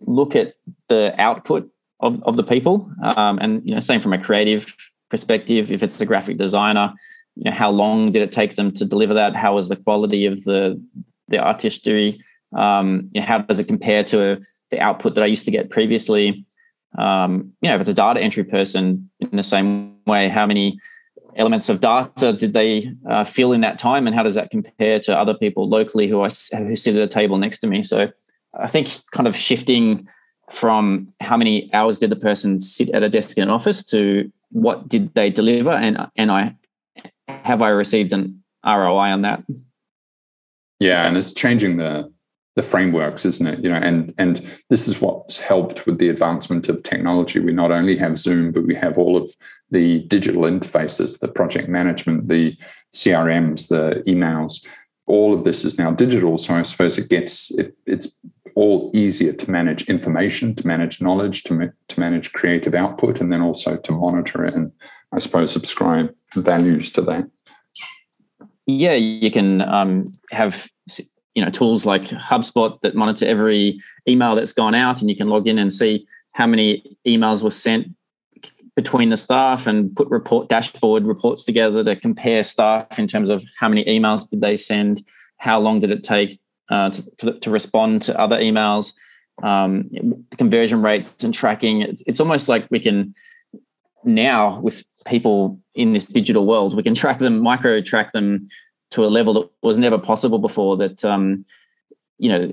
[0.00, 0.54] look at
[0.88, 1.70] the output
[2.00, 4.74] of, of the people, um, and you know, same from a creative
[5.10, 5.72] perspective.
[5.72, 6.92] If it's a graphic designer,
[7.36, 9.36] you know, how long did it take them to deliver that?
[9.36, 10.80] How was the quality of the
[11.28, 12.22] the artistry?
[12.56, 15.70] Um, you know, how does it compare to the output that I used to get
[15.70, 16.44] previously?
[16.98, 20.78] um, you know, if it's a data entry person in the same way, how many
[21.36, 25.00] elements of data did they uh, fill in that time, and how does that compare
[25.00, 27.82] to other people locally who I who sit at a table next to me?
[27.82, 28.08] So
[28.58, 30.08] I think kind of shifting
[30.50, 34.30] from how many hours did the person sit at a desk in an office to
[34.50, 36.56] what did they deliver, and and I
[37.28, 39.42] have I received an ROI on that.
[40.80, 42.12] Yeah, and it's changing the
[42.56, 43.60] the frameworks, isn't it?
[43.60, 44.40] You know, and and
[44.70, 47.40] this is what's helped with the advancement of technology.
[47.40, 49.30] We not only have Zoom, but we have all of
[49.70, 52.56] the digital interfaces, the project management, the
[52.94, 54.64] CRMs, the emails.
[55.06, 58.18] All of this is now digital, so I suppose it gets it, it's
[58.54, 63.32] all easier to manage information, to manage knowledge, to ma- to manage creative output, and
[63.32, 64.72] then also to monitor it and
[65.14, 67.30] I suppose subscribe values to that.
[68.66, 70.68] Yeah, you can um, have
[71.34, 75.28] you know tools like HubSpot that monitor every email that's gone out, and you can
[75.28, 77.88] log in and see how many emails were sent
[78.76, 83.44] between the staff and put report dashboard reports together to compare staff in terms of
[83.58, 85.02] how many emails did they send,
[85.38, 88.94] how long did it take uh, to, to, respond to other emails,
[89.42, 89.88] um,
[90.38, 91.82] conversion rates and tracking.
[91.82, 93.14] It's, it's almost like we can
[94.02, 98.46] now with people in this digital world, we can track them, micro track them
[98.94, 100.76] to a level that was never possible before.
[100.76, 101.44] That um,
[102.18, 102.52] you know,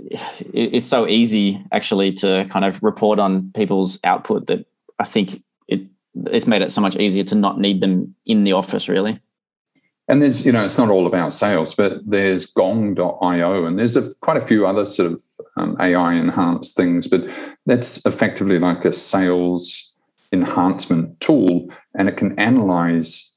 [0.53, 4.65] it, it's so easy actually to kind of report on people's output that
[4.99, 5.81] I think it
[6.15, 9.19] it's made it so much easier to not need them in the office really.
[10.07, 14.13] And there's, you know, it's not all about sales, but there's gong.io and there's a,
[14.15, 15.21] quite a few other sort of
[15.55, 17.29] um, AI enhanced things, but
[17.65, 19.95] that's effectively like a sales
[20.33, 23.30] enhancement tool and it can analyze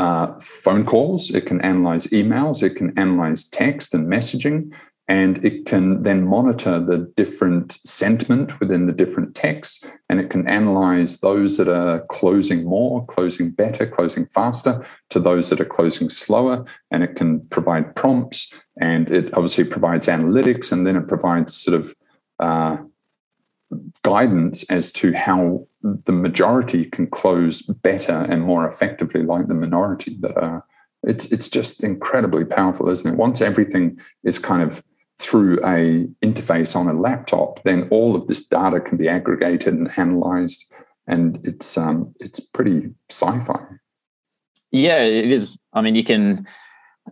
[0.00, 4.72] uh, phone calls, it can analyze emails, it can analyze text and messaging,
[5.08, 10.48] and it can then monitor the different sentiment within the different texts and it can
[10.48, 16.08] analyze those that are closing more closing better closing faster to those that are closing
[16.08, 21.56] slower and it can provide prompts and it obviously provides analytics and then it provides
[21.56, 21.92] sort of
[22.38, 22.76] uh,
[24.04, 30.16] guidance as to how the majority can close better and more effectively like the minority
[30.20, 30.64] that are
[31.02, 34.84] it's it's just incredibly powerful isn't it once everything is kind of
[35.20, 39.90] through a interface on a laptop, then all of this data can be aggregated and
[39.98, 40.72] analyzed,
[41.06, 43.60] and it's um, it's pretty sci-fi.
[44.72, 45.58] Yeah, it is.
[45.74, 46.46] I mean, you can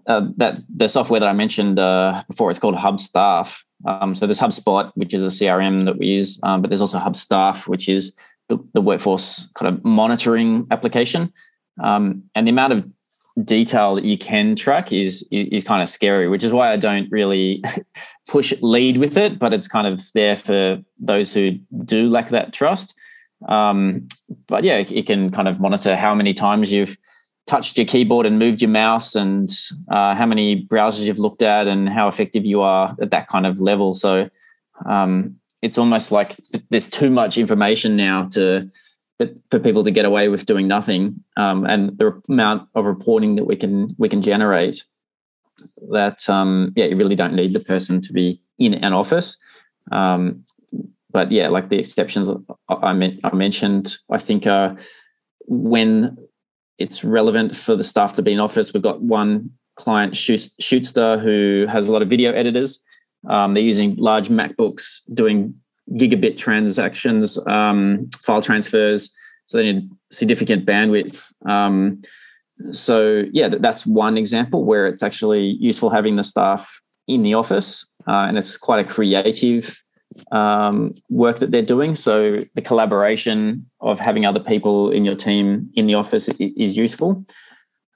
[0.07, 2.51] uh, that the software that I mentioned uh, before.
[2.51, 3.63] It's called Hubstaff.
[3.87, 6.99] Um, so there's HubSpot, which is a CRM that we use, um, but there's also
[6.99, 8.17] Hubstaff, which is
[8.49, 11.33] the, the workforce kind of monitoring application.
[11.83, 12.89] Um, and the amount of
[13.45, 17.11] detail that you can track is is kind of scary, which is why I don't
[17.11, 17.63] really
[18.29, 19.39] push lead with it.
[19.39, 21.53] But it's kind of there for those who
[21.85, 22.95] do lack that trust.
[23.49, 24.09] Um,
[24.49, 26.99] but yeah, it can kind of monitor how many times you've
[27.47, 29.51] touched your keyboard and moved your mouse, and
[29.91, 33.47] uh, how many browsers you've looked at, and how effective you are at that kind
[33.47, 33.95] of level.
[33.95, 34.29] So
[34.87, 36.37] um, it's almost like
[36.71, 38.71] there's too much information now to
[39.51, 43.45] for people to get away with doing nothing, um, and the amount of reporting that
[43.45, 44.85] we can we can generate,
[45.91, 49.37] that um, yeah, you really don't need the person to be in an office.
[49.91, 50.45] Um,
[51.11, 52.29] but yeah, like the exceptions
[52.69, 52.75] I,
[53.25, 54.77] I mentioned, I think uh,
[55.47, 56.17] when
[56.79, 61.67] it's relevant for the staff to be in office, we've got one client, Shootsta, who
[61.69, 62.81] has a lot of video editors.
[63.29, 65.55] Um, they're using large MacBooks doing
[65.93, 69.15] gigabit transactions, um, file transfers.
[69.47, 71.33] So they need significant bandwidth.
[71.49, 72.03] Um,
[72.71, 77.87] so yeah, that's one example where it's actually useful having the staff in the office,
[78.07, 79.83] uh, and it's quite a creative
[80.33, 81.95] um, work that they're doing.
[81.95, 87.25] So the collaboration of having other people in your team in the office is useful.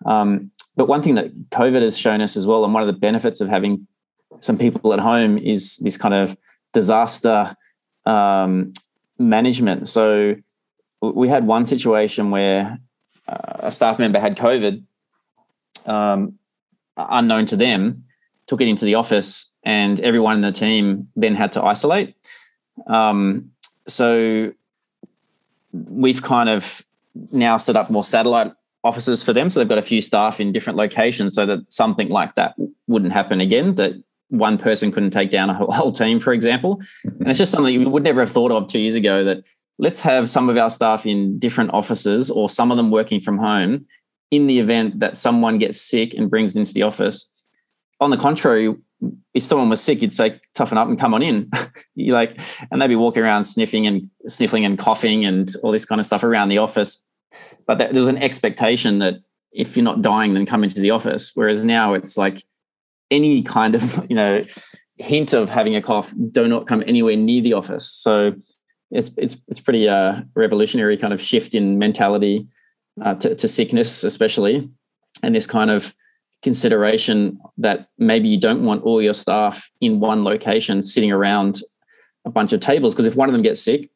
[0.07, 2.99] Um, but one thing that COVID has shown us as well, and one of the
[2.99, 3.87] benefits of having
[4.41, 6.37] some people at home is this kind of
[6.73, 7.57] disaster
[8.07, 8.73] um,
[9.19, 9.89] management.
[9.89, 10.37] So
[11.01, 12.79] we had one situation where
[13.29, 14.83] uh, a staff member had COVID,
[15.87, 16.39] um,
[16.97, 18.05] unknown to them,
[18.47, 22.17] took it into the office, and everyone in the team then had to isolate.
[22.87, 23.51] Um,
[23.87, 24.53] so
[25.73, 26.85] we've kind of
[27.31, 28.53] now set up more satellite
[28.85, 29.49] offices for them.
[29.49, 32.55] So they've got a few staff in different locations so that something like that
[32.87, 33.77] wouldn't happen again.
[33.77, 33.95] That
[34.33, 36.81] one person couldn't take down a whole team, for example.
[37.05, 39.45] And it's just something we would never have thought of two years ago that
[39.79, 43.39] let's have some of our staff in different offices or some of them working from
[43.39, 43.85] home
[44.31, 47.31] in the event that someone gets sick and brings into the office.
[48.01, 48.75] On the contrary,
[49.35, 51.51] if someone was sick, you'd say, toughen up and come on in.
[51.95, 52.41] you like,
[52.71, 56.07] and they'd be walking around sniffing and sniffling and coughing and all this kind of
[56.07, 57.05] stuff around the office.
[57.67, 59.17] But there was an expectation that
[59.53, 61.33] if you're not dying, then come into the office.
[61.35, 62.43] Whereas now it's like,
[63.13, 64.43] any kind of you know
[64.99, 67.89] hint of having a cough, do not come anywhere near the office.
[67.89, 68.35] So
[68.91, 72.47] it's it's it's pretty uh, revolutionary kind of shift in mentality
[73.01, 74.69] uh, to, to sickness, especially,
[75.23, 75.95] and this kind of
[76.43, 81.61] consideration that maybe you don't want all your staff in one location sitting around
[82.25, 83.91] a bunch of tables because if one of them gets sick,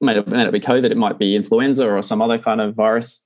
[0.00, 3.24] may may not be COVID, it might be influenza or some other kind of virus.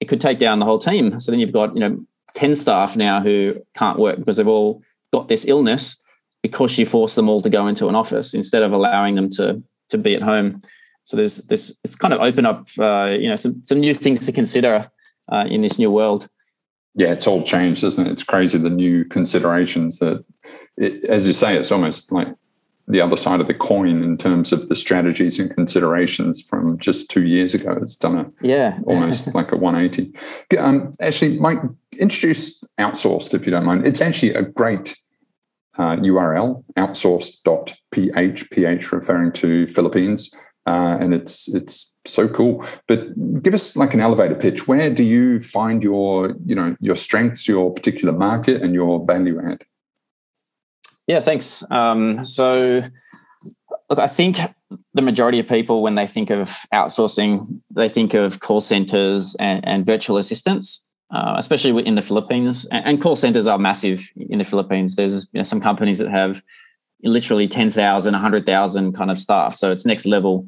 [0.00, 1.20] It could take down the whole team.
[1.20, 4.82] So then you've got you know 10 staff now who can't work because they've all
[5.12, 5.96] got this illness
[6.42, 9.62] because you forced them all to go into an office instead of allowing them to
[9.90, 10.60] to be at home.
[11.04, 14.24] So there's this it's kind of open up uh, you know some some new things
[14.26, 14.90] to consider
[15.32, 16.28] uh, in this new world.
[16.94, 18.10] Yeah, it's all changed, isn't it?
[18.10, 20.24] It's crazy the new considerations that,
[20.76, 22.26] it, as you say, it's almost like
[22.88, 27.10] the other side of the coin in terms of the strategies and considerations from just
[27.10, 27.78] two years ago.
[27.80, 30.12] It's done a yeah almost like a 180.
[30.58, 31.60] Um, actually, Mike,
[31.98, 33.86] introduce outsourced if you don't mind.
[33.86, 34.96] It's actually a great
[35.78, 40.34] uh, URL, outsourced.ph, ph referring to Philippines,
[40.66, 42.64] uh, and it's it's so cool.
[42.88, 44.66] But give us like an elevator pitch.
[44.66, 49.40] Where do you find your you know your strengths, your particular market, and your value
[49.40, 49.64] add?
[51.06, 51.64] Yeah, thanks.
[51.70, 52.82] Um, so,
[53.88, 54.38] look, I think
[54.92, 59.66] the majority of people, when they think of outsourcing, they think of call centers and,
[59.66, 62.66] and virtual assistants, uh, especially in the Philippines.
[62.70, 64.96] And, call centers are massive in the Philippines.
[64.96, 66.42] There's you know, some companies that have
[67.02, 69.54] literally 10,000, 100,000 kind of staff.
[69.54, 70.46] So it's next level.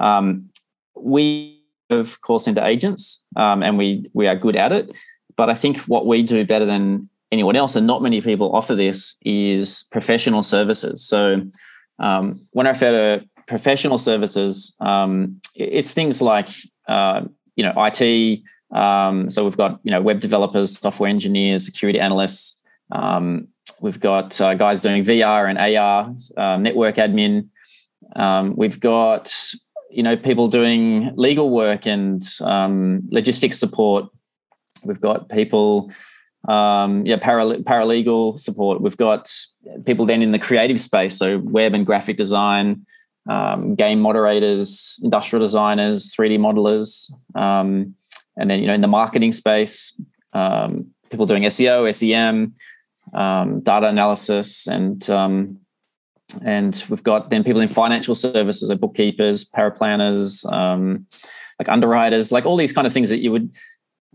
[0.00, 0.50] Um,
[0.96, 4.92] we have call center agents um, and we, we are good at it.
[5.36, 8.74] But I think what we do better than anyone else, and not many people offer
[8.74, 11.02] this, is professional services.
[11.02, 11.42] So
[11.98, 16.50] um, when I refer to professional services, um, it's things like
[16.86, 17.22] uh,
[17.56, 18.42] you know IT.
[18.72, 22.56] Um, so we've got you know web developers, software engineers, security analysts.
[22.90, 23.48] Um,
[23.80, 27.48] we've got uh, guys doing VR and AR, uh, network admin.
[28.16, 29.34] Um, we've got
[29.90, 34.06] you know people doing legal work and um, logistics support.
[34.84, 35.92] We've got people
[36.48, 38.80] um, yeah, para, paralegal support.
[38.80, 39.32] We've got
[39.86, 42.84] people then in the creative space, so web and graphic design,
[43.28, 47.94] um, game moderators, industrial designers, 3D modelers, um,
[48.36, 49.98] and then you know in the marketing space,
[50.32, 52.54] um, people doing SEO, SEM,
[53.14, 55.58] um, data analysis, and um,
[56.42, 60.44] and we've got then people in financial services, like bookkeepers, paraplanners,
[61.58, 63.52] like underwriters, like all these kind of things that you would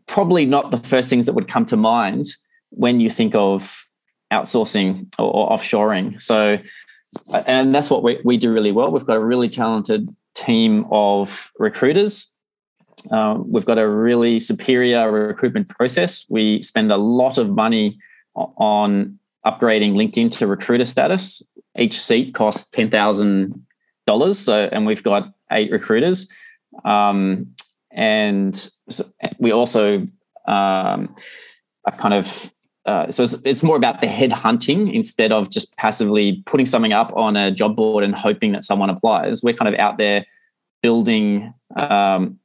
[0.07, 2.25] probably not the first things that would come to mind
[2.69, 3.85] when you think of
[4.31, 6.21] outsourcing or, or offshoring.
[6.21, 6.57] So,
[7.45, 8.91] and that's what we, we do really well.
[8.91, 12.33] We've got a really talented team of recruiters.
[13.11, 16.25] Um, we've got a really superior recruitment process.
[16.29, 17.99] We spend a lot of money
[18.35, 21.41] on upgrading LinkedIn to recruiter status.
[21.77, 23.65] Each seat costs ten thousand
[24.05, 24.39] dollars.
[24.39, 26.31] So, and we've got eight recruiters.
[26.83, 27.53] Um,
[27.91, 28.69] and
[29.39, 30.05] we also
[30.47, 31.15] um,
[31.97, 32.53] kind of
[32.87, 36.93] uh, so it's, it's, more about the head hunting instead of just passively putting something
[36.93, 39.43] up on a job board and hoping that someone applies.
[39.43, 40.25] We're kind of out there
[40.81, 42.39] building, um,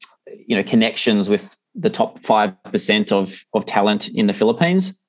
[0.46, 5.00] you know, connections with the top five percent of of talent in the Philippines,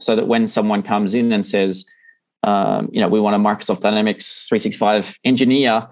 [0.00, 1.84] so that when someone comes in and says,
[2.42, 5.88] um, you know, we want a Microsoft Dynamics 365 engineer,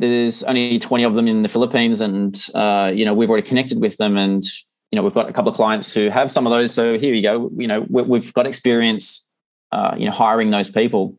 [0.00, 3.80] there's only 20 of them in the Philippines, and uh, you know we've already connected
[3.80, 4.42] with them, and
[4.90, 6.72] you know we've got a couple of clients who have some of those.
[6.72, 7.50] So here we go.
[7.56, 9.28] You know we, have got experience,
[9.72, 11.18] uh, you know, hiring those people.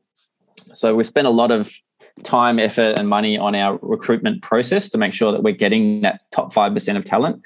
[0.74, 1.72] So we've spent a lot of
[2.24, 6.22] time, effort, and money on our recruitment process to make sure that we're getting that
[6.32, 7.42] top five percent of talent,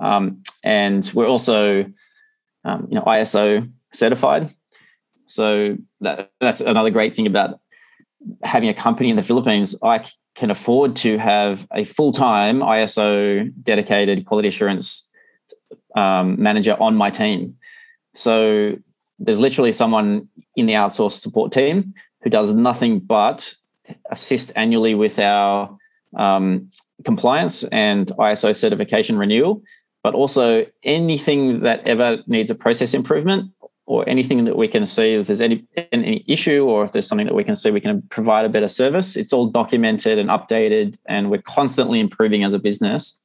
[0.00, 1.84] um, and we're also,
[2.64, 4.54] um, you know, ISO certified.
[5.26, 7.60] So that, that's another great thing about
[8.42, 9.74] having a company in the Philippines.
[9.82, 15.10] I can afford to have a full time ISO dedicated quality assurance
[15.96, 17.56] um, manager on my team.
[18.14, 18.76] So
[19.18, 23.54] there's literally someone in the outsourced support team who does nothing but
[24.10, 25.76] assist annually with our
[26.16, 26.70] um,
[27.04, 29.62] compliance and ISO certification renewal,
[30.02, 33.50] but also anything that ever needs a process improvement
[33.86, 37.26] or anything that we can see if there's any any issue or if there's something
[37.26, 40.98] that we can see we can provide a better service it's all documented and updated
[41.06, 43.22] and we're constantly improving as a business.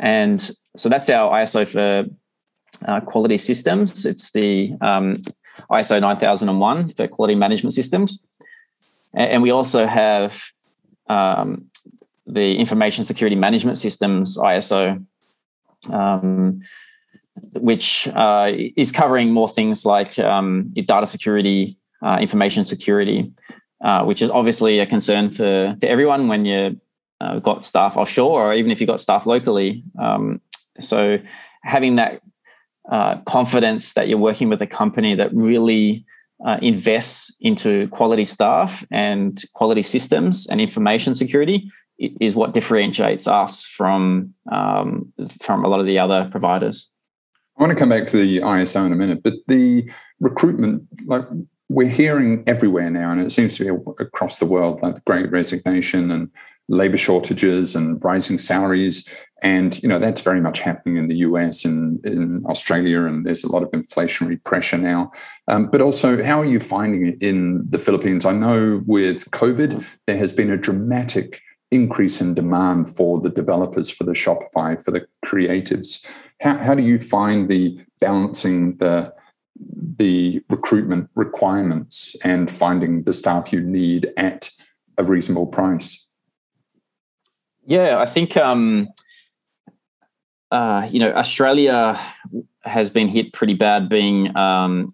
[0.00, 0.40] And
[0.76, 2.04] so that's our iso for
[2.86, 4.04] uh, quality systems.
[4.04, 5.16] It's the um,
[5.70, 8.28] iso 9001 for quality management systems
[9.14, 10.42] and, we also have
[11.08, 11.70] um,
[12.26, 15.04] the information security management systems iso
[15.90, 16.60] um,
[17.56, 23.32] which uh, is covering more things like um, data security, uh, information security,
[23.82, 26.80] uh, which is obviously a concern for, for everyone when you
[27.20, 29.82] uh, got staff offshore or even if you've got staff locally.
[29.98, 30.40] Um,
[30.80, 31.18] so
[31.62, 32.20] having that
[32.90, 36.04] uh, confidence that you're working with a company that really
[36.44, 43.64] uh, invests into quality staff and quality systems and information security is what differentiates us
[43.64, 46.92] from um, from a lot of the other providers.
[47.58, 51.24] I want to come back to the ISO in a minute, but the recruitment, like
[51.70, 55.30] we're hearing everywhere now, and it seems to be across the world, like the great
[55.30, 56.30] resignation and
[56.68, 59.08] labor shortages and rising salaries.
[59.46, 63.44] And you know that's very much happening in the US and in Australia, and there's
[63.44, 65.12] a lot of inflationary pressure now.
[65.46, 68.26] Um, but also, how are you finding it in the Philippines?
[68.26, 71.40] I know with COVID, there has been a dramatic
[71.70, 76.04] increase in demand for the developers, for the Shopify, for the creatives.
[76.40, 79.14] How, how do you find the balancing the
[79.96, 84.50] the recruitment requirements and finding the staff you need at
[84.98, 86.04] a reasonable price?
[87.64, 88.88] Yeah, I think um,
[90.56, 92.00] uh, you know Australia
[92.64, 94.92] has been hit pretty bad, being um,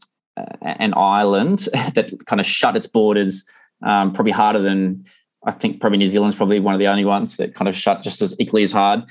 [0.61, 1.61] an island
[1.95, 3.47] that kind of shut its borders,
[3.83, 5.05] um, probably harder than
[5.45, 8.03] I think probably New Zealand's probably one of the only ones that kind of shut
[8.03, 9.05] just as equally as hard.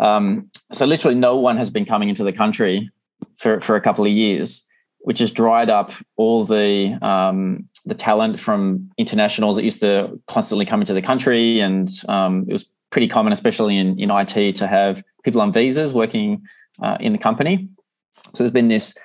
[0.00, 2.90] Um, so literally no one has been coming into the country
[3.36, 4.66] for, for a couple of years,
[5.00, 10.66] which has dried up all the um, the talent from internationals that used to constantly
[10.66, 11.60] come into the country.
[11.60, 15.92] And um, it was pretty common, especially in, in IT, to have people on visas
[15.92, 16.42] working
[16.82, 17.68] uh, in the company.
[18.34, 18.96] So there's been this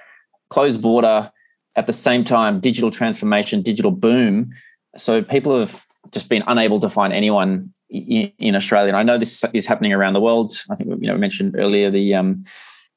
[0.49, 1.31] closed border
[1.75, 4.51] at the same time, digital transformation, digital boom.
[4.97, 8.89] So people have just been unable to find anyone in, in, Australia.
[8.89, 10.53] And I know this is happening around the world.
[10.69, 12.43] I think you know we mentioned earlier the um,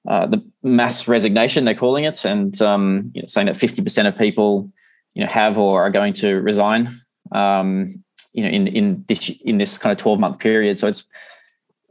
[0.08, 4.08] uh, the mass resignation they're calling it, and um, you know, saying that fifty percent
[4.08, 4.70] of people
[5.14, 7.00] you know have or are going to resign.
[7.32, 8.03] Um,
[8.34, 11.04] you know, in in this in this kind of twelve month period, so it's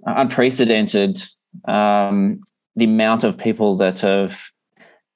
[0.06, 1.24] unprecedented.
[1.66, 2.42] Um,
[2.76, 4.50] the amount of people that have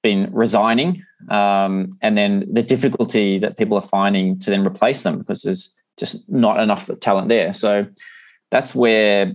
[0.03, 5.17] been resigning, um, and then the difficulty that people are finding to then replace them
[5.17, 7.53] because there's just not enough talent there.
[7.53, 7.88] So
[8.51, 9.34] that's where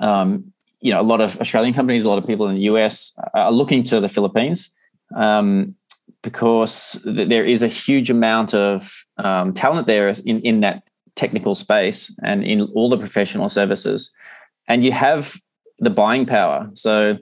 [0.00, 3.16] um, you know a lot of Australian companies, a lot of people in the US
[3.34, 4.74] are looking to the Philippines
[5.14, 5.76] um,
[6.22, 10.82] because there is a huge amount of um, talent there in in that
[11.16, 14.10] technical space and in all the professional services,
[14.68, 15.36] and you have
[15.78, 16.70] the buying power.
[16.74, 17.18] So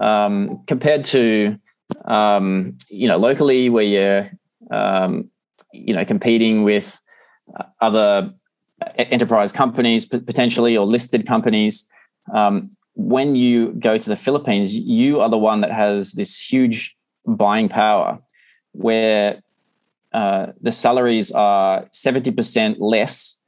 [0.00, 1.58] um, compared to
[2.04, 4.30] um, you know locally where you're
[4.70, 5.30] um,
[5.72, 7.00] you know competing with
[7.80, 8.30] other
[8.96, 11.88] enterprise companies potentially or listed companies
[12.34, 16.96] um, when you go to the philippines you are the one that has this huge
[17.26, 18.18] buying power
[18.72, 19.40] where
[20.12, 23.38] uh, the salaries are 70% less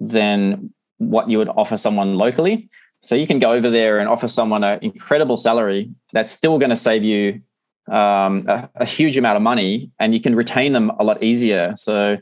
[0.00, 2.68] than what you would offer someone locally
[3.00, 6.70] so you can go over there and offer someone an incredible salary that's still going
[6.70, 7.40] to save you
[7.88, 11.74] um, a, a, huge amount of money and you can retain them a lot easier
[11.76, 12.16] so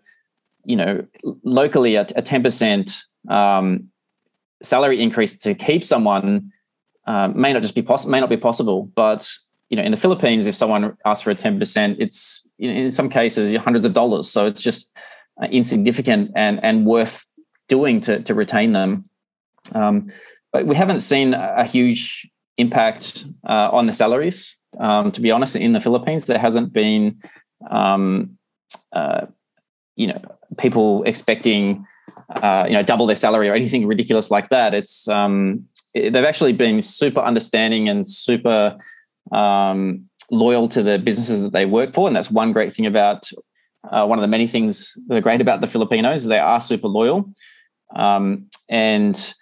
[0.64, 1.04] you know,
[1.42, 3.88] locally a, a 10% um,
[4.62, 6.52] salary increase to keep someone
[7.06, 8.90] uh, may not just be possible, may not be possible.
[8.94, 9.30] But,
[9.68, 13.54] you know, in the Philippines, if someone asks for a 10%, it's in some cases
[13.56, 14.28] hundreds of dollars.
[14.28, 14.92] So it's just
[15.42, 17.26] uh, insignificant and, and worth
[17.68, 19.08] doing to, to retain them.
[19.72, 20.10] Um,
[20.52, 24.56] but we haven't seen a huge impact uh, on the salaries.
[24.78, 27.18] Um, to be honest, in the Philippines, there hasn't been
[27.70, 28.38] um,
[28.92, 29.26] uh,
[29.96, 30.20] you know
[30.58, 31.86] people expecting
[32.30, 34.74] uh, you know double their salary or anything ridiculous like that.
[34.74, 38.78] It's um, they've actually been super understanding and super
[39.30, 43.30] um, loyal to the businesses that they work for, and that's one great thing about
[43.90, 46.26] uh, one of the many things that are great about the Filipinos.
[46.26, 47.30] They are super loyal,
[47.94, 49.34] um, and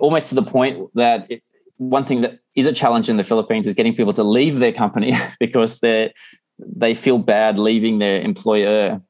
[0.00, 1.42] almost to the point that it,
[1.78, 4.72] one thing that is a challenge in the Philippines is getting people to leave their
[4.72, 6.12] company because they
[6.58, 9.00] they feel bad leaving their employer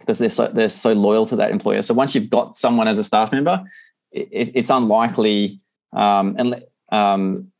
[0.00, 1.82] because they're so they're so loyal to that employer.
[1.82, 3.62] So once you've got someone as a staff member,
[4.12, 5.60] it, it's unlikely
[5.92, 7.52] um, and, um,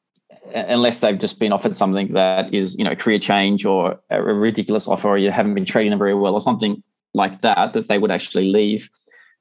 [0.55, 4.88] unless they've just been offered something that is you know career change or a ridiculous
[4.88, 6.82] offer, or you haven't been treating them very well, or something
[7.14, 8.88] like that, that they would actually leave.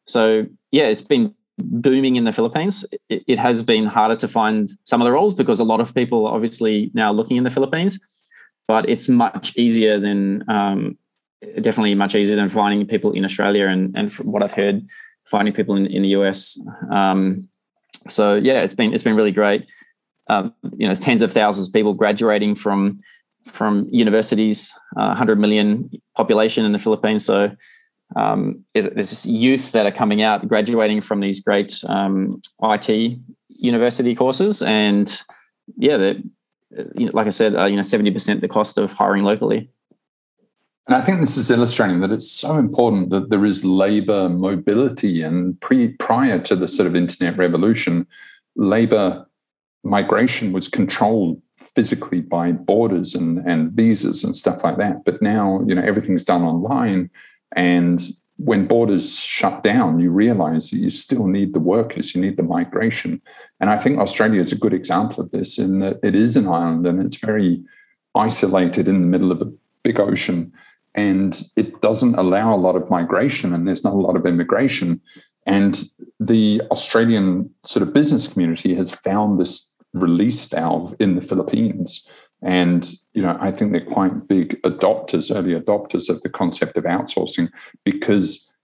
[0.06, 2.86] So yeah, it's been booming in the Philippines.
[3.10, 5.94] It, it has been harder to find some of the roles because a lot of
[5.94, 8.00] people are obviously now looking in the Philippines,
[8.68, 10.98] but it's much easier than um,
[11.62, 14.86] definitely much easier than finding people in Australia and and from what I've heard,
[15.26, 16.60] finding people in, in the US.
[16.92, 17.48] Um,
[18.10, 19.70] so yeah, it's been it's been really great.
[20.30, 23.00] Um, you know, tens of thousands of people graduating from
[23.46, 27.26] from universities, uh, 100 million population in the Philippines.
[27.26, 27.52] So
[28.16, 33.18] um, there's, youth that are coming out, graduating from these great um, IT
[33.50, 35.24] university courses, and
[35.78, 36.14] yeah,
[36.96, 39.70] you know, like I said, uh, you know, 70% the cost of hiring locally.
[40.88, 45.22] And I think this is illustrating that it's so important that there is labor mobility.
[45.22, 48.08] And pre prior to the sort of internet revolution,
[48.56, 49.29] labor
[49.84, 55.06] migration was controlled physically by borders and, and visas and stuff like that.
[55.06, 57.10] But now, you know, everything's done online
[57.56, 58.02] and
[58.40, 62.44] when borders shut down, you realize that you still need the workers, you need the
[62.44, 63.22] migration.
[63.60, 66.48] And I think Australia is a good example of this in that it is an
[66.48, 67.62] island and it's very
[68.16, 69.52] isolated in the middle of a
[69.84, 70.54] big ocean.
[70.96, 75.02] And it doesn't allow a lot of migration and there's not a lot of immigration.
[75.46, 75.84] And
[76.22, 82.08] the Australian sort of business community has found this release valve in the Philippines.
[82.42, 86.86] And you know, I think they're quite big adopters, early adopters of the concept of
[86.86, 87.50] outsourcing
[87.84, 88.56] because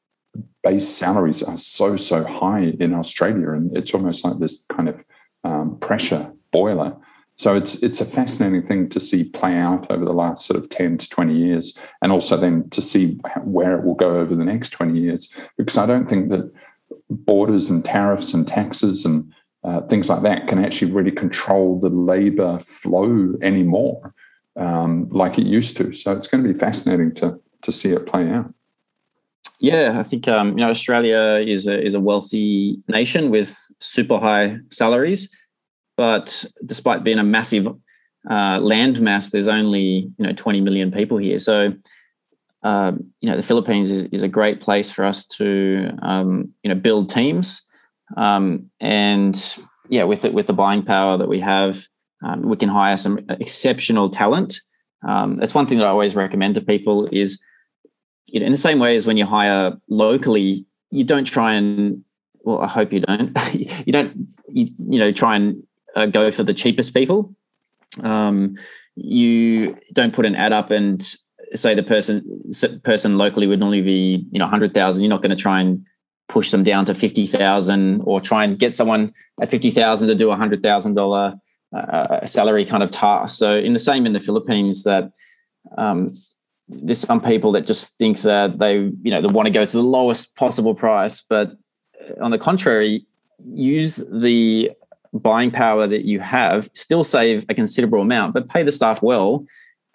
[0.64, 5.04] base salaries are so so high in Australia, and it's almost like this kind of
[5.44, 6.96] um, pressure boiler.
[7.38, 10.70] So it's it's a fascinating thing to see play out over the last sort of
[10.70, 14.46] ten to twenty years, and also then to see where it will go over the
[14.46, 15.34] next twenty years.
[15.58, 16.50] Because I don't think that
[17.10, 19.34] borders and tariffs and taxes and
[19.66, 24.14] uh, things like that can actually really control the labor flow anymore
[24.58, 25.92] um, like it used to.
[25.92, 28.54] So it's going to be fascinating to to see it play out.
[29.60, 34.20] Yeah, I think um, you know Australia is a is a wealthy nation with super
[34.20, 35.36] high salaries,
[35.98, 37.68] but despite being a massive
[38.30, 41.40] uh, land mass, there's only you know 20 million people here.
[41.40, 41.74] So
[42.62, 46.70] um, you know the Philippines is, is a great place for us to um, you
[46.70, 47.64] know build teams
[48.18, 49.58] um, and
[49.90, 51.86] yeah, with it, with the buying power that we have,
[52.24, 54.60] um, we can hire some exceptional talent.
[55.08, 57.42] Um, that's one thing that I always recommend to people is,
[58.26, 62.04] you know, in the same way as when you hire locally, you don't try and
[62.46, 63.38] well, I hope you don't.
[63.54, 64.16] you don't,
[64.50, 65.64] you, you, know, try and
[65.96, 67.36] uh, go for the cheapest people.
[68.02, 68.56] Um,
[68.96, 71.02] you don't put an ad up and
[71.54, 72.24] say the person
[72.84, 75.04] person locally would normally be you know hundred thousand.
[75.04, 75.86] You're not going to try and
[76.28, 80.36] push them down to 50,000 or try and get someone at 50,000 to do a
[80.36, 81.40] $100,000
[81.76, 83.38] uh, salary kind of task.
[83.38, 85.12] So in the same in the Philippines that
[85.78, 86.10] um,
[86.68, 89.72] there's some people that just think that they, you know, they want to go to
[89.72, 91.52] the lowest possible price, but
[92.22, 93.06] on the contrary,
[93.46, 94.72] use the
[95.14, 99.46] buying power that you have, still save a considerable amount, but pay the staff well,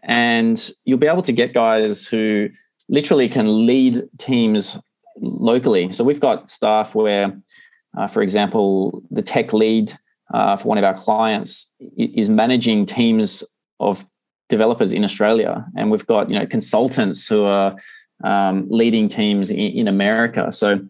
[0.02, 2.48] and you'll be able to get guys who
[2.88, 4.78] literally can lead teams
[5.20, 5.92] locally.
[5.92, 7.38] So we've got staff where,
[7.96, 9.92] uh, for example, the tech lead
[10.32, 13.44] uh, for one of our clients is managing teams
[13.78, 14.06] of
[14.48, 17.76] developers in Australia, and we've got you know consultants who are
[18.24, 20.52] um, leading teams in, in, America.
[20.52, 20.80] So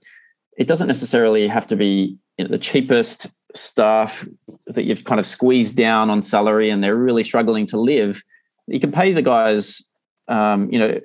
[0.58, 4.26] it doesn't necessarily have to be you know, the cheapest staff
[4.66, 8.22] that you've kind of squeezed down on salary and they're really struggling to live.
[8.66, 9.88] You can pay the guys,
[10.28, 11.00] um, you know,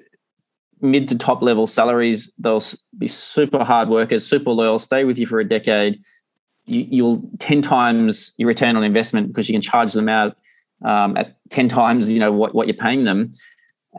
[0.82, 2.32] mid to top level salaries.
[2.38, 2.64] They'll
[2.98, 6.02] be super hard workers, super loyal, stay with you for a decade.
[6.66, 10.36] You, will 10 times your return on investment because you can charge them out
[10.84, 13.32] um, at 10 times, you know, what, what you're paying them.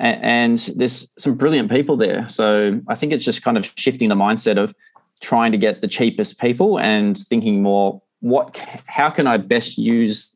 [0.00, 2.28] And, and there's some brilliant people there.
[2.28, 4.74] So I think it's just kind of shifting the mindset of
[5.20, 10.34] trying to get the cheapest people and thinking more, what, how can I best use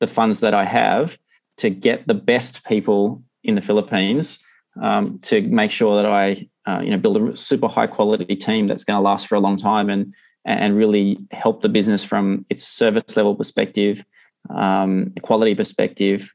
[0.00, 1.18] the funds that I have
[1.58, 4.38] to get the best people in the Philippines
[4.80, 8.66] um, to make sure that I, uh, you know, build a super high quality team
[8.66, 10.14] that's going to last for a long time and
[10.46, 14.04] and really help the business from its service level perspective,
[14.48, 16.34] um, quality perspective,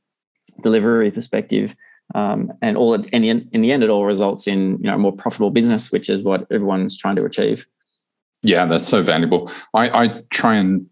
[0.61, 1.75] delivery perspective,
[2.13, 2.93] um, and all.
[2.93, 5.91] In the, in the end, it all results in you know a more profitable business,
[5.91, 7.65] which is what everyone's trying to achieve.
[8.43, 9.51] Yeah, that's so valuable.
[9.73, 10.87] I, I try and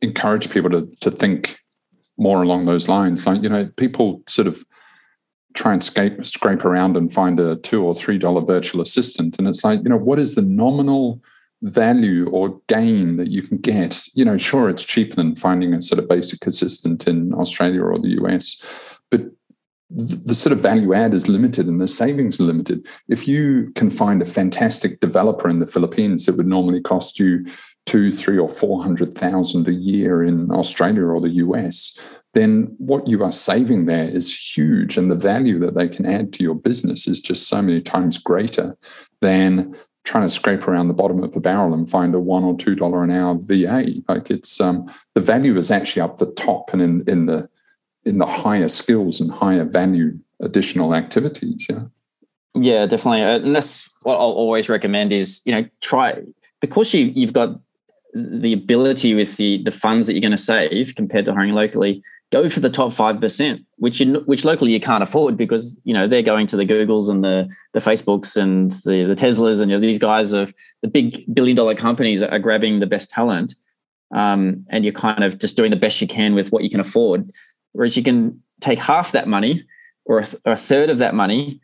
[0.00, 1.58] encourage people to to think
[2.16, 3.26] more along those lines.
[3.26, 4.64] Like you know, people sort of
[5.58, 9.36] try and scrape, scrape around and find a two or three dollar virtual assistant.
[9.38, 11.20] And it's like you know what is the nominal
[11.62, 14.00] value or gain that you can get?
[14.14, 17.98] You know sure it's cheaper than finding a sort of basic assistant in australia or
[17.98, 18.62] the us
[19.10, 19.22] but
[19.90, 22.86] the sort of value add is limited and the savings are limited.
[23.08, 27.46] If you can find a fantastic developer in the Philippines, it would normally cost you
[27.86, 31.98] two, three, or four hundred thousand a year in Australia or the US
[32.34, 34.96] then what you are saving there is huge.
[34.96, 38.18] And the value that they can add to your business is just so many times
[38.18, 38.76] greater
[39.20, 39.74] than
[40.04, 42.74] trying to scrape around the bottom of the barrel and find a one or two
[42.74, 43.94] dollar an hour VA.
[44.08, 47.48] Like it's um, the value is actually up the top and in, in the
[48.04, 51.66] in the higher skills and higher value additional activities.
[51.68, 51.84] Yeah.
[52.54, 53.22] Yeah, definitely.
[53.22, 56.20] Uh, and that's what I'll always recommend is, you know, try
[56.60, 57.60] because you you've got
[58.14, 62.02] the ability with the the funds that you're going to save compared to hiring locally
[62.30, 66.06] go for the top 5% which in, which locally you can't afford because you know
[66.06, 69.76] they're going to the googles and the the facebooks and the the teslas and you
[69.76, 70.52] know, these guys of
[70.82, 73.54] the big billion dollar companies are grabbing the best talent
[74.14, 76.80] um, and you're kind of just doing the best you can with what you can
[76.80, 77.30] afford
[77.72, 79.64] whereas you can take half that money
[80.04, 81.60] or a, or a third of that money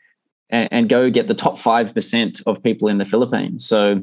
[0.50, 3.66] and, and, go get the top five percent of people in the Philippines.
[3.66, 4.02] So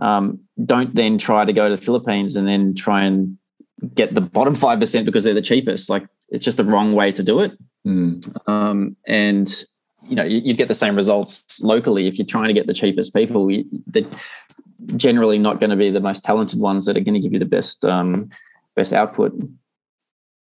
[0.00, 3.36] um, don't then try to go to the Philippines and then try and
[3.94, 5.90] get the bottom five percent because they're the cheapest.
[5.90, 7.52] Like it's just the wrong way to do it.
[7.86, 8.48] Mm.
[8.48, 9.48] Um, and
[10.08, 12.74] you know you, would get the same results locally if you're trying to get the
[12.74, 13.50] cheapest people.
[13.86, 14.04] they're
[14.96, 17.38] generally not going to be the most talented ones that are going to give you
[17.38, 18.28] the best um,
[18.76, 19.32] best output.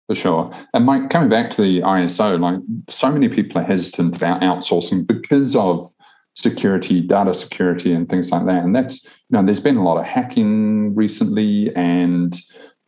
[0.08, 0.50] For sure.
[0.72, 5.06] And Mike, coming back to the ISO, like so many people are hesitant about outsourcing
[5.06, 5.86] because of
[6.34, 8.64] security, data security, and things like that.
[8.64, 12.40] And that's, you know, there's been a lot of hacking recently and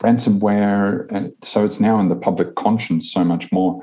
[0.02, 1.06] ransomware.
[1.10, 3.82] And so it's now in the public conscience so much more.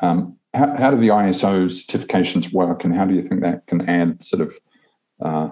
[0.00, 3.88] Um, how, how, do the ISO certifications work, and how do you think that can
[3.88, 4.54] add sort of
[5.20, 5.50] uh,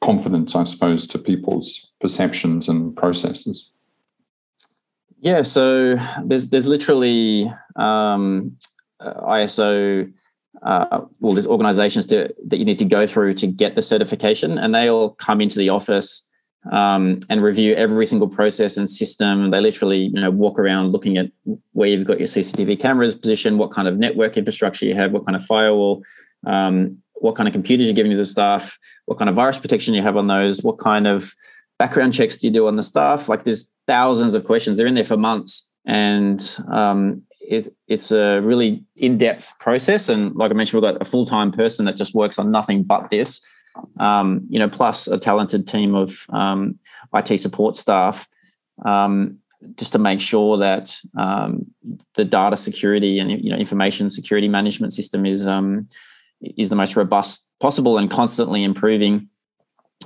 [0.00, 3.70] confidence, I suppose, to people's perceptions and processes?
[5.18, 8.56] Yeah, so there's there's literally um,
[9.00, 10.12] uh, ISO.
[10.62, 14.74] Uh, well, there's organizations that you need to go through to get the certification, and
[14.74, 16.28] they all come into the office
[16.72, 19.50] um, and review every single process and system.
[19.50, 21.30] They literally, you know, walk around looking at
[21.72, 25.24] where you've got your CCTV cameras positioned, what kind of network infrastructure you have, what
[25.26, 26.02] kind of firewall,
[26.46, 29.94] um, what kind of computers you're giving to the staff, what kind of virus protection
[29.94, 31.32] you have on those, what kind of
[31.78, 33.28] background checks do you do on the staff?
[33.28, 34.76] Like there's thousands of questions.
[34.76, 40.08] They're in there for months, and um, it, it's a really in-depth process.
[40.08, 43.08] And like I mentioned, we've got a full-time person that just works on nothing but
[43.10, 43.40] this.
[44.00, 46.78] Um, you know, plus a talented team of um,
[47.14, 48.28] IT support staff,
[48.84, 49.38] um,
[49.76, 51.66] just to make sure that um,
[52.14, 55.88] the data security and you know information security management system is um,
[56.40, 59.28] is the most robust possible and constantly improving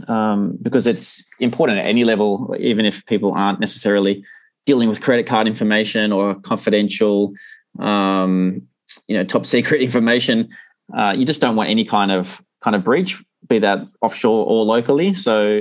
[0.09, 4.25] um, because it's important at any level, even if people aren't necessarily
[4.66, 7.33] dealing with credit card information or confidential,
[7.79, 10.49] you know, top secret information.
[10.97, 14.64] Uh, you just don't want any kind of kind of breach, be that offshore or
[14.64, 15.14] locally.
[15.14, 15.61] So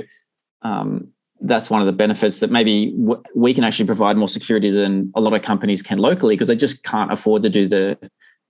[0.62, 1.08] um,
[1.40, 5.10] that's one of the benefits that maybe w- we can actually provide more security than
[5.14, 7.98] a lot of companies can locally because they just can't afford to do the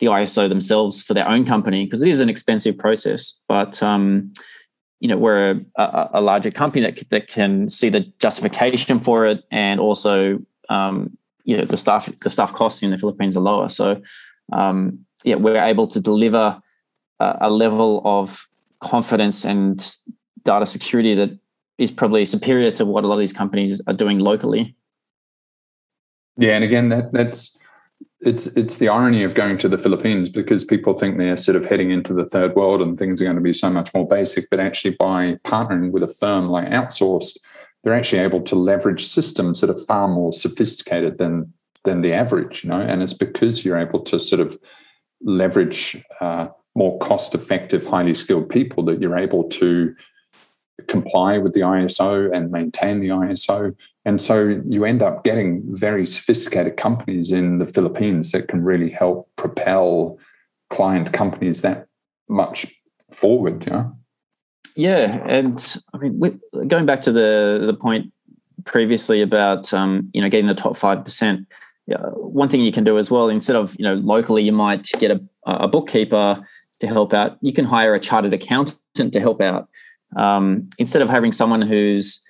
[0.01, 3.39] the ISO themselves for their own company because it is an expensive process.
[3.49, 4.33] But um,
[5.01, 9.43] you know we're a, a, larger company that that can see the justification for it,
[9.51, 13.69] and also um, you know the staff the staff costs in the Philippines are lower.
[13.69, 14.01] So
[14.53, 16.61] um, yeah, we're able to deliver
[17.19, 18.47] a, a level of
[18.81, 19.95] confidence and
[20.45, 21.31] data security that
[21.79, 24.77] is probably superior to what a lot of these companies are doing locally.
[26.37, 27.59] Yeah, and again, that that's
[28.21, 31.65] it's it's the irony of going to the Philippines because people think they're sort of
[31.65, 34.49] heading into the third world and things are going to be so much more basic.
[34.51, 37.39] But actually, by partnering with a firm like Outsourced,
[37.83, 41.53] they're actually able to leverage systems that are far more sophisticated than
[41.85, 42.65] than the average.
[42.65, 44.59] You know, and it's because you're able to sort of
[45.23, 46.49] leverage uh,
[46.81, 49.95] more cost-effective, highly skilled people that you're able to
[50.89, 53.77] comply with the ISO and maintain the ISO.
[54.07, 58.89] And so you end up getting very sophisticated companies in the Philippines that can really
[58.89, 60.19] help propel
[60.71, 61.87] client companies that
[62.31, 62.67] much
[63.11, 63.67] forward.
[63.67, 63.95] Know?
[64.75, 68.11] Yeah, and I mean, going back to the the point
[68.65, 71.47] previously about um, you know getting the top five percent.
[72.15, 75.11] one thing you can do as well, instead of you know locally, you might get
[75.11, 76.43] a, a bookkeeper
[76.81, 77.39] to help out.
[77.41, 79.69] You can hire a chartered accountant to help out
[80.17, 82.21] um, instead of having someone who's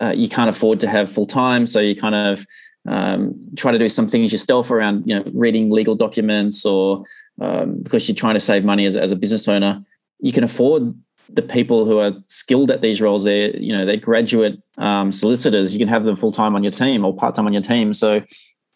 [0.00, 2.46] uh, you can't afford to have full time, so you kind of
[2.88, 7.04] um, try to do some things yourself around you know reading legal documents or
[7.40, 9.82] um, because you're trying to save money as, as a business owner,
[10.20, 10.94] you can afford
[11.28, 13.24] the people who are skilled at these roles.
[13.24, 15.72] They're you know they're graduate um, solicitors.
[15.72, 17.92] You can have them full time on your team or part time on your team.
[17.92, 18.22] So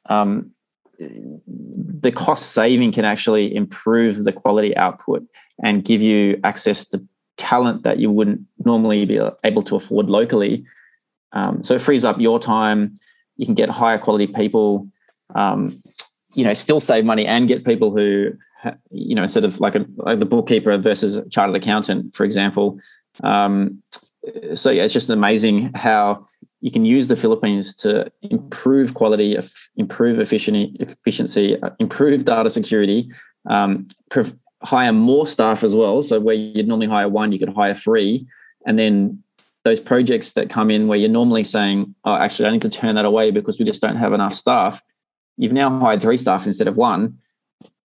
[0.08, 0.52] um,
[0.98, 5.26] the cost saving can actually improve the quality output
[5.62, 7.02] and give you access to
[7.36, 10.64] talent that you wouldn't normally be able to afford locally.
[11.32, 12.94] Um, so it frees up your time.
[13.36, 14.88] You can get higher quality people.
[15.34, 15.82] Um,
[16.34, 18.32] you know, still save money and get people who,
[18.90, 22.78] you know, instead of like, a, like the bookkeeper versus a chartered accountant, for example.
[23.22, 23.82] Um,
[24.54, 26.26] so yeah, it's just amazing how
[26.66, 29.38] you can use the Philippines to improve quality,
[29.76, 33.08] improve efficiency, uh, improve data security,
[33.48, 33.86] um,
[34.64, 36.02] hire more staff as well.
[36.02, 38.26] So where you'd normally hire one, you could hire three.
[38.66, 39.22] And then
[39.62, 42.96] those projects that come in where you're normally saying, oh, actually, I need to turn
[42.96, 44.82] that away because we just don't have enough staff.
[45.36, 47.16] You've now hired three staff instead of one.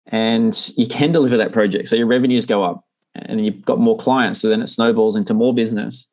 [0.08, 1.88] And you can deliver that project.
[1.88, 4.42] So your revenues go up and you've got more clients.
[4.42, 6.08] So then it snowballs into more business.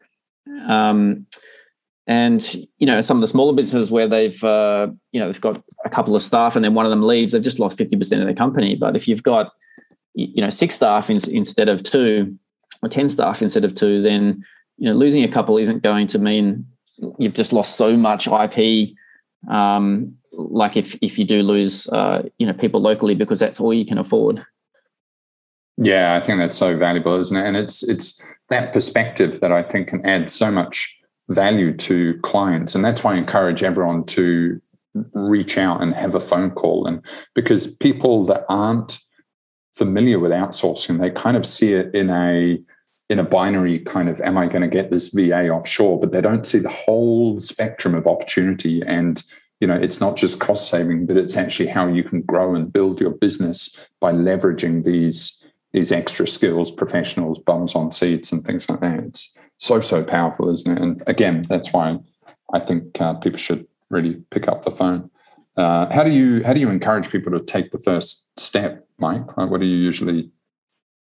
[0.68, 1.24] Um,
[2.08, 5.62] and you know some of the smaller businesses where they've uh, you know they've got
[5.84, 8.20] a couple of staff and then one of them leaves, they've just lost fifty percent
[8.20, 8.74] of their company.
[8.74, 9.52] But if you've got
[10.14, 12.36] you know six staff in, instead of two
[12.82, 14.44] or 10 staff instead of two then
[14.76, 16.66] you know losing a couple isn't going to mean
[17.18, 18.90] you've just lost so much ip
[19.48, 23.72] um, like if if you do lose uh, you know people locally because that's all
[23.72, 24.44] you can afford
[25.76, 29.62] yeah i think that's so valuable isn't it and it's it's that perspective that i
[29.62, 30.97] think can add so much
[31.28, 32.74] value to clients.
[32.74, 34.60] And that's why i encourage everyone to
[35.12, 36.86] reach out and have a phone call.
[36.86, 37.04] And
[37.34, 38.98] because people that aren't
[39.74, 42.58] familiar with outsourcing they kind of see it in a
[43.08, 46.00] in a binary kind of am i going to get this va offshore?
[46.00, 48.82] But they don't see the whole spectrum of opportunity.
[48.82, 49.22] And
[49.60, 52.72] you know it's not just cost saving but it's actually how you can grow and
[52.72, 58.68] build your business by leveraging these these extra skills professionals bums on seats and things
[58.68, 59.00] like that.
[59.00, 60.82] It's so so powerful isn't it?
[60.82, 61.98] And again that's why
[62.54, 65.10] i think uh, people should really pick up the phone.
[65.56, 69.36] Uh, how do you how do you encourage people to take the first step mike?
[69.36, 70.30] Like what do you usually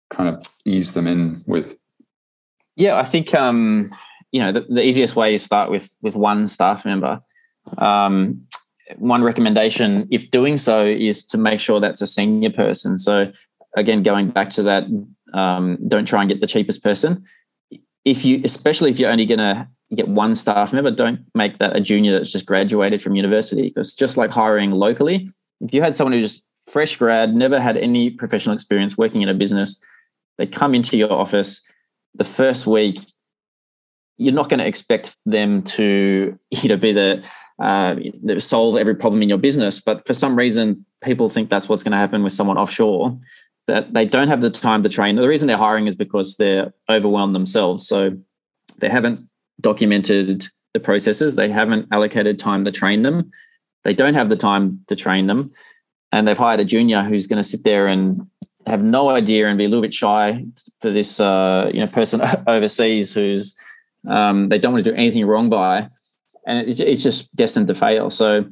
[0.10, 1.78] kind of ease them in with?
[2.76, 3.92] Yeah i think um
[4.32, 7.22] you know the, the easiest way is start with with one staff member.
[7.78, 8.40] Um,
[8.98, 12.98] one recommendation, if doing so, is to make sure that's a senior person.
[12.98, 13.32] So,
[13.76, 14.86] again, going back to that,
[15.34, 17.26] um, don't try and get the cheapest person.
[18.08, 21.76] If you, especially if you're only going to get one staff member, don't make that
[21.76, 23.64] a junior that's just graduated from university.
[23.64, 25.30] Because just like hiring locally,
[25.62, 29.30] if you had someone who just fresh grad, never had any professional experience working in
[29.30, 29.82] a business,
[30.38, 31.62] they come into your office
[32.16, 33.00] the first week,
[34.18, 37.24] you're not going to expect them to you know be the
[37.62, 37.96] uh,
[38.40, 39.80] solve every problem in your business.
[39.80, 43.18] But for some reason, people think that's what's going to happen with someone offshore.
[43.68, 45.16] That they don't have the time to train.
[45.16, 47.88] The reason they're hiring is because they're overwhelmed themselves.
[47.88, 48.18] So
[48.78, 49.28] they haven't
[49.60, 51.36] documented the processes.
[51.36, 53.30] They haven't allocated time to train them.
[53.84, 55.52] They don't have the time to train them,
[56.12, 58.18] and they've hired a junior who's going to sit there and
[58.66, 60.46] have no idea and be a little bit shy
[60.82, 63.58] for this uh, you know person overseas who's
[64.08, 65.90] um, they don't want to do anything wrong by
[66.48, 68.10] and it, it's just destined to fail.
[68.10, 68.46] So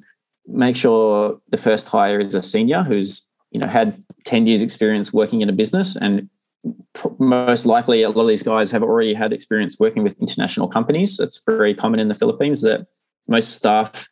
[0.46, 5.14] make sure the first hire is a senior who's you know had 10 years experience
[5.14, 6.30] working in a business and
[7.20, 11.20] most likely a lot of these guys have already had experience working with international companies.
[11.22, 12.86] It's very common in the philippines that
[13.30, 14.10] most staff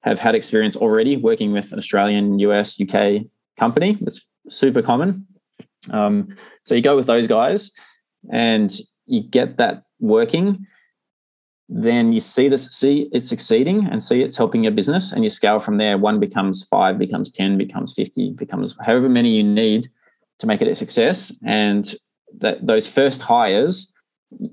[0.00, 3.22] have had experience already working with an australian us uk
[3.56, 3.96] company.
[4.00, 5.28] That's super common.
[5.90, 6.34] Um,
[6.64, 7.70] so you go with those guys
[8.32, 8.76] and
[9.06, 10.66] you get that working
[11.72, 15.30] then you see this see it succeeding and see it's helping your business and you
[15.30, 19.88] scale from there one becomes five becomes 10 becomes 50 becomes however many you need
[20.40, 21.32] to make it a success.
[21.44, 21.94] And
[22.38, 23.92] that those first hires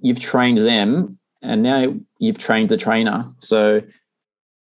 [0.01, 3.32] you've trained them and now you've trained the trainer.
[3.39, 3.82] So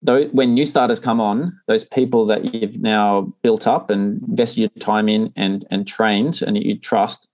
[0.01, 4.59] though when new starters come on those people that you've now built up and invested
[4.61, 7.27] your time in and and trained and you trust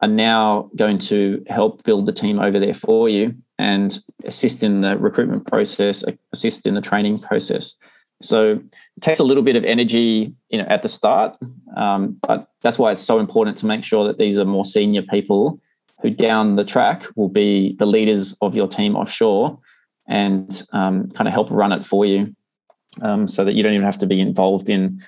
[0.00, 4.82] are now going to help build the team over there for you and assist in
[4.82, 7.74] the recruitment process, assist in the training process.
[8.22, 11.36] So it takes a little bit of energy, you know, at the start,
[11.76, 15.02] um, but that's why it's so important to make sure that these are more senior
[15.02, 15.60] people
[16.00, 19.58] who, down the track, will be the leaders of your team offshore
[20.08, 22.34] and um, kind of help run it for you,
[23.02, 25.02] um, so that you don't even have to be involved in,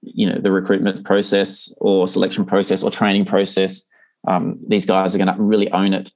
[0.00, 3.86] you know, the recruitment process or selection process or training process.
[4.26, 6.10] Um, these guys are going to really own it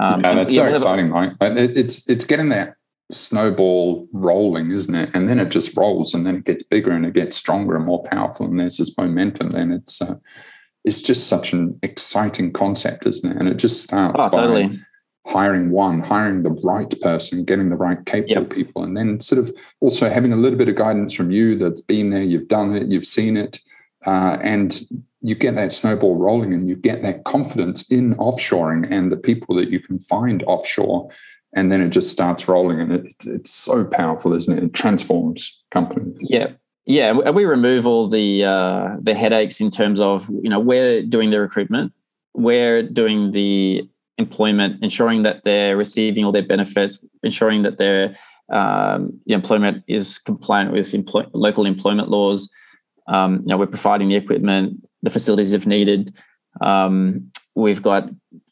[0.00, 1.32] um, yeah, that's so exciting, Mike.
[1.40, 2.74] It's it's getting that
[3.10, 5.10] snowball rolling, isn't it?
[5.14, 7.86] And then it just rolls, and then it gets bigger, and it gets stronger and
[7.86, 9.50] more powerful, and there's this momentum.
[9.50, 10.16] Then it's uh,
[10.84, 13.36] it's just such an exciting concept, isn't it?
[13.36, 14.80] And it just starts oh, by totally.
[15.26, 18.50] hiring one, hiring the right person, getting the right capable yep.
[18.50, 21.82] people, and then sort of also having a little bit of guidance from you that's
[21.82, 23.60] been there, you've done it, you've seen it,
[24.06, 24.82] uh, and
[25.20, 29.54] you get that snowball rolling and you get that confidence in offshoring and the people
[29.56, 31.10] that you can find offshore
[31.54, 34.62] and then it just starts rolling and it, it's so powerful isn't it?
[34.62, 36.18] It transforms companies.
[36.20, 36.52] Yeah.
[36.86, 41.02] Yeah And we remove all the uh, the headaches in terms of you know we're
[41.02, 41.92] doing the recruitment
[42.34, 43.88] we're doing the
[44.18, 48.14] employment ensuring that they're receiving all their benefits ensuring that their
[48.50, 50.94] um, the employment is compliant with
[51.34, 52.50] local employment laws
[53.08, 56.14] um, you know we're providing the equipment the facilities if needed.
[56.60, 58.08] Um, we've got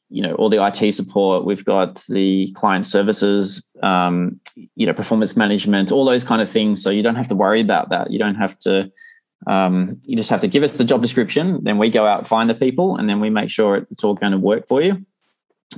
[0.08, 1.44] you know all the IT support.
[1.44, 4.40] We've got the client services, um,
[4.74, 6.82] you know, performance management, all those kind of things.
[6.82, 8.10] So you don't have to worry about that.
[8.10, 8.90] You don't have to.
[9.46, 11.62] Um, you just have to give us the job description.
[11.62, 14.32] Then we go out find the people, and then we make sure it's all going
[14.32, 15.04] to work for you.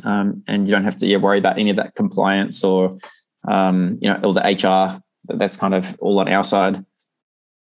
[0.05, 2.99] Um, and you don't have to yeah, worry about any of that compliance or
[3.49, 5.03] um, you know all the HR.
[5.25, 6.85] That's kind of all on our side.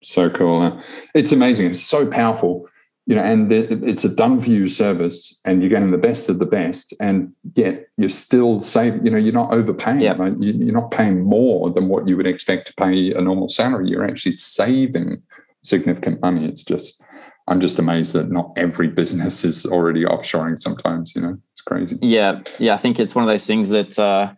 [0.05, 0.80] So cool.
[1.14, 1.70] It's amazing.
[1.70, 2.68] It's so powerful
[3.07, 6.38] you know, and it's a done for you service, and you're getting the best of
[6.38, 9.05] the best, and yet you're still saving.
[9.05, 10.00] You know, you're not overpaying.
[10.00, 10.18] Yep.
[10.18, 10.32] Right?
[10.40, 13.90] You're not paying more than what you would expect to pay a normal salary.
[13.90, 15.22] You're actually saving
[15.62, 16.46] significant money.
[16.46, 17.05] It's just,
[17.46, 20.59] I'm just amazed that not every business is already offshoring.
[20.59, 21.98] Sometimes, you know, it's crazy.
[22.00, 22.72] Yeah, yeah.
[22.72, 24.32] I think it's one of those things that uh,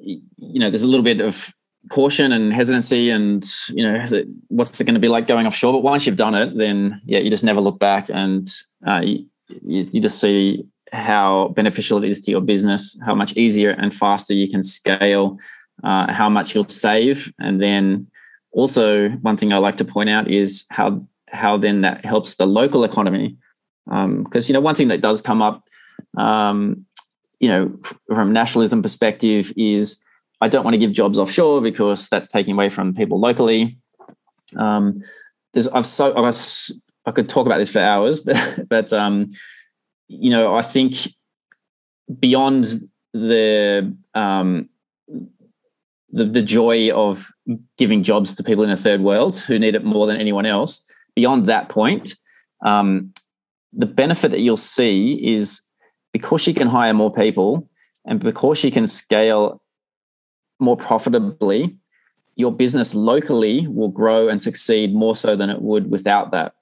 [0.00, 0.20] you
[0.58, 1.53] know, there's a little bit of
[1.90, 4.02] caution and hesitancy and you know
[4.48, 5.72] what's it going to be like going offshore?
[5.72, 8.48] But once you've done it then yeah you just never look back and
[8.86, 9.26] uh, you,
[9.66, 14.32] you just see how beneficial it is to your business how much easier and faster
[14.32, 15.38] you can scale
[15.82, 17.32] uh, how much you'll save.
[17.40, 18.06] And then
[18.54, 22.46] also one thing i like to point out is how how then that helps the
[22.46, 23.36] local economy
[23.86, 25.64] because um, you know one thing that does come up
[26.16, 26.86] um,
[27.40, 27.76] you know
[28.06, 30.02] from nationalism perspective is
[30.44, 33.78] I don't want to give jobs offshore because that's taking away from people locally.
[34.58, 35.02] Um,
[35.54, 36.36] there's I've so I've,
[37.06, 39.30] I could talk about this for hours, but but um,
[40.08, 40.96] you know I think
[42.20, 42.66] beyond
[43.14, 44.68] the um,
[46.10, 47.30] the, the joy of
[47.78, 50.84] giving jobs to people in a third world who need it more than anyone else,
[51.16, 52.16] beyond that point,
[52.66, 53.14] um,
[53.72, 55.62] the benefit that you'll see is
[56.12, 57.66] because you can hire more people
[58.04, 59.62] and because you can scale
[60.64, 61.76] more profitably,
[62.36, 66.54] your business locally will grow and succeed more so than it would without that.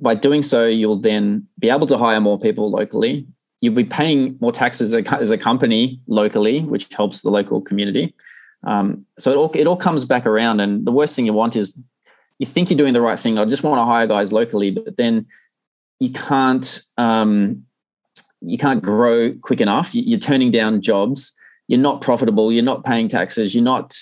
[0.00, 3.26] By doing so, you'll then be able to hire more people locally.
[3.60, 8.14] You'll be paying more taxes as a company locally, which helps the local community.
[8.64, 10.60] Um, so it all, it all comes back around.
[10.60, 11.80] And the worst thing you want is
[12.38, 13.38] you think you're doing the right thing.
[13.38, 15.26] I just want to hire guys locally, but then
[16.00, 17.64] you can't um,
[18.40, 19.94] you can't grow quick enough.
[19.94, 21.34] You're turning down jobs
[21.68, 23.96] you're not profitable, you're not paying taxes, you're not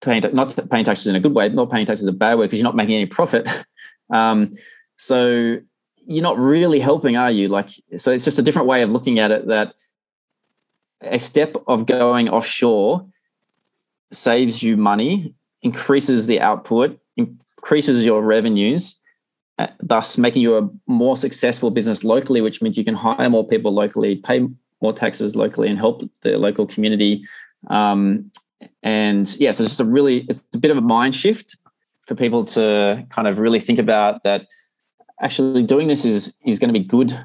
[0.00, 2.46] paying not paying taxes in a good way, not paying taxes in a bad way
[2.46, 3.48] because you're not making any profit.
[4.10, 4.52] um,
[4.96, 5.58] so
[6.06, 7.48] you're not really helping, are you?
[7.48, 9.46] Like, so it's just a different way of looking at it.
[9.48, 9.74] That
[11.00, 13.06] a step of going offshore
[14.12, 18.98] saves you money, increases the output, increases your revenues,
[19.58, 23.46] uh, thus making you a more successful business locally, which means you can hire more
[23.46, 24.48] people locally, pay
[24.80, 27.24] more taxes locally and help the local community.
[27.68, 28.30] Um,
[28.82, 31.56] and yeah, so it's just a really, it's a bit of a mind shift
[32.06, 34.46] for people to kind of really think about that
[35.20, 37.18] actually doing this is, is going to be good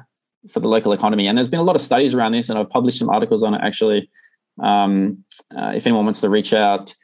[0.50, 1.26] for the local economy.
[1.26, 3.54] And there's been a lot of studies around this and I've published some articles on
[3.54, 4.10] it actually.
[4.62, 5.24] Um,
[5.56, 6.94] uh, if anyone wants to reach out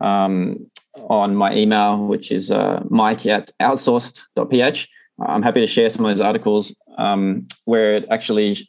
[0.00, 0.70] um,
[1.08, 4.88] on my email, which is uh, mike at outsourced.ph,
[5.20, 8.68] I'm happy to share some of those articles um, where it actually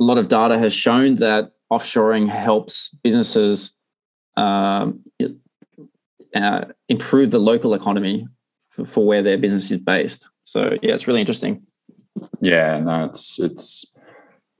[0.00, 3.74] a lot of data has shown that offshoring helps businesses
[4.36, 5.00] um,
[6.34, 8.26] uh, improve the local economy
[8.70, 10.28] for, for, where their business is based.
[10.42, 11.64] So yeah, it's really interesting.
[12.40, 13.94] Yeah, no, it's it's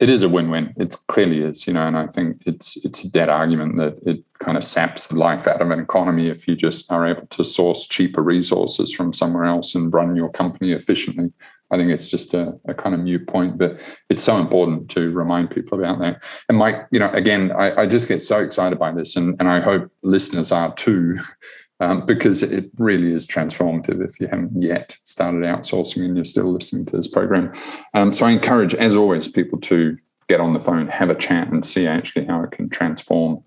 [0.01, 0.75] it is a win-win.
[0.77, 4.25] It clearly is, you know, and I think it's it's a dead argument that it
[4.39, 7.45] kind of saps the life out of an economy if you just are able to
[7.45, 11.33] source cheaper resources from somewhere else and run your company efficiently.
[11.71, 15.11] I think it's just a, a kind of mute point, but it's so important to
[15.11, 16.23] remind people about that.
[16.49, 19.49] And Mike, you know, again, I, I just get so excited by this, and, and
[19.49, 21.19] I hope listeners are too,
[21.81, 26.53] um, because it really is transformative if you haven't yet started outsourcing and you're still
[26.53, 27.53] listening to this program.
[27.95, 29.97] Um, so I encourage, as always, people to
[30.29, 33.43] get on the phone, have a chat, and see actually how it can transform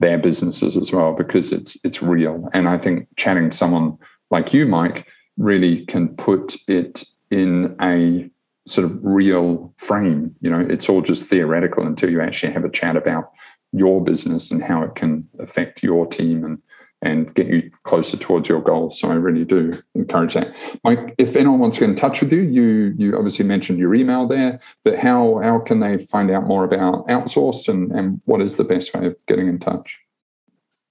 [0.00, 2.48] their businesses as well, because it's it's real.
[2.52, 3.98] And I think chatting to someone
[4.30, 8.30] like you, Mike, really can put it in a
[8.66, 10.34] sort of real frame.
[10.40, 13.30] You know, it's all just theoretical until you actually have a chat about
[13.72, 16.58] your business and how it can affect your team and
[17.00, 18.98] and get you closer towards your goals.
[18.98, 20.52] So I really do encourage that.
[20.82, 23.94] Mike, if anyone wants to get in touch with you, you you obviously mentioned your
[23.94, 28.42] email there, but how how can they find out more about outsourced and, and what
[28.42, 29.98] is the best way of getting in touch?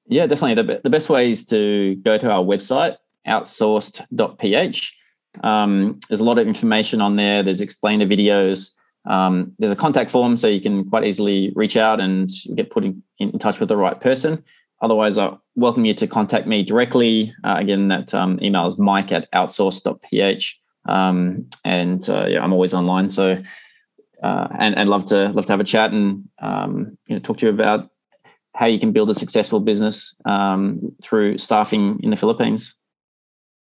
[0.08, 0.64] Yeah, definitely.
[0.64, 2.96] The, the best way is to go to our website,
[3.28, 4.98] outsourced.ph
[5.44, 7.44] um, there's a lot of information on there.
[7.44, 8.72] There's explainer videos.
[9.06, 12.84] Um, there's a contact form, so you can quite easily reach out and get put
[12.84, 14.44] in, in touch with the right person.
[14.82, 17.34] Otherwise, I welcome you to contact me directly.
[17.44, 20.62] Uh, again, that um, email is mike at outsourced.ph.
[20.88, 23.10] Um, and uh, yeah, I'm always online.
[23.10, 23.42] So,
[24.22, 27.38] uh, and, and love to love to have a chat and um, you know, talk
[27.38, 27.90] to you about
[28.56, 32.76] how you can build a successful business um, through staffing in the Philippines.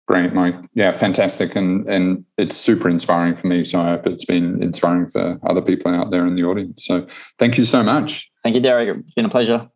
[0.06, 0.56] Great, Mike.
[0.74, 1.56] Yeah, fantastic.
[1.56, 3.64] And and it's super inspiring for me.
[3.64, 6.86] So I hope it's been inspiring for other people out there in the audience.
[6.86, 7.08] So
[7.40, 8.30] thank you so much.
[8.44, 8.98] Thank you, Derek.
[8.98, 9.70] It's been a pleasure.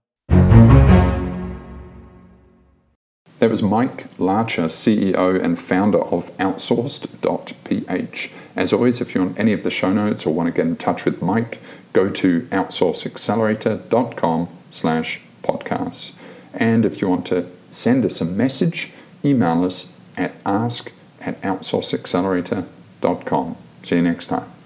[3.39, 8.31] That was Mike Larcher, CEO and founder of Outsourced.ph.
[8.55, 10.75] As always, if you want any of the show notes or want to get in
[10.75, 11.59] touch with Mike,
[11.93, 16.19] go to outsourceaccelerator.com slash podcasts.
[16.53, 18.91] And if you want to send us a message,
[19.23, 20.91] email us at ask
[21.21, 23.57] at outsourceaccelerator.com.
[23.83, 24.56] See you next time.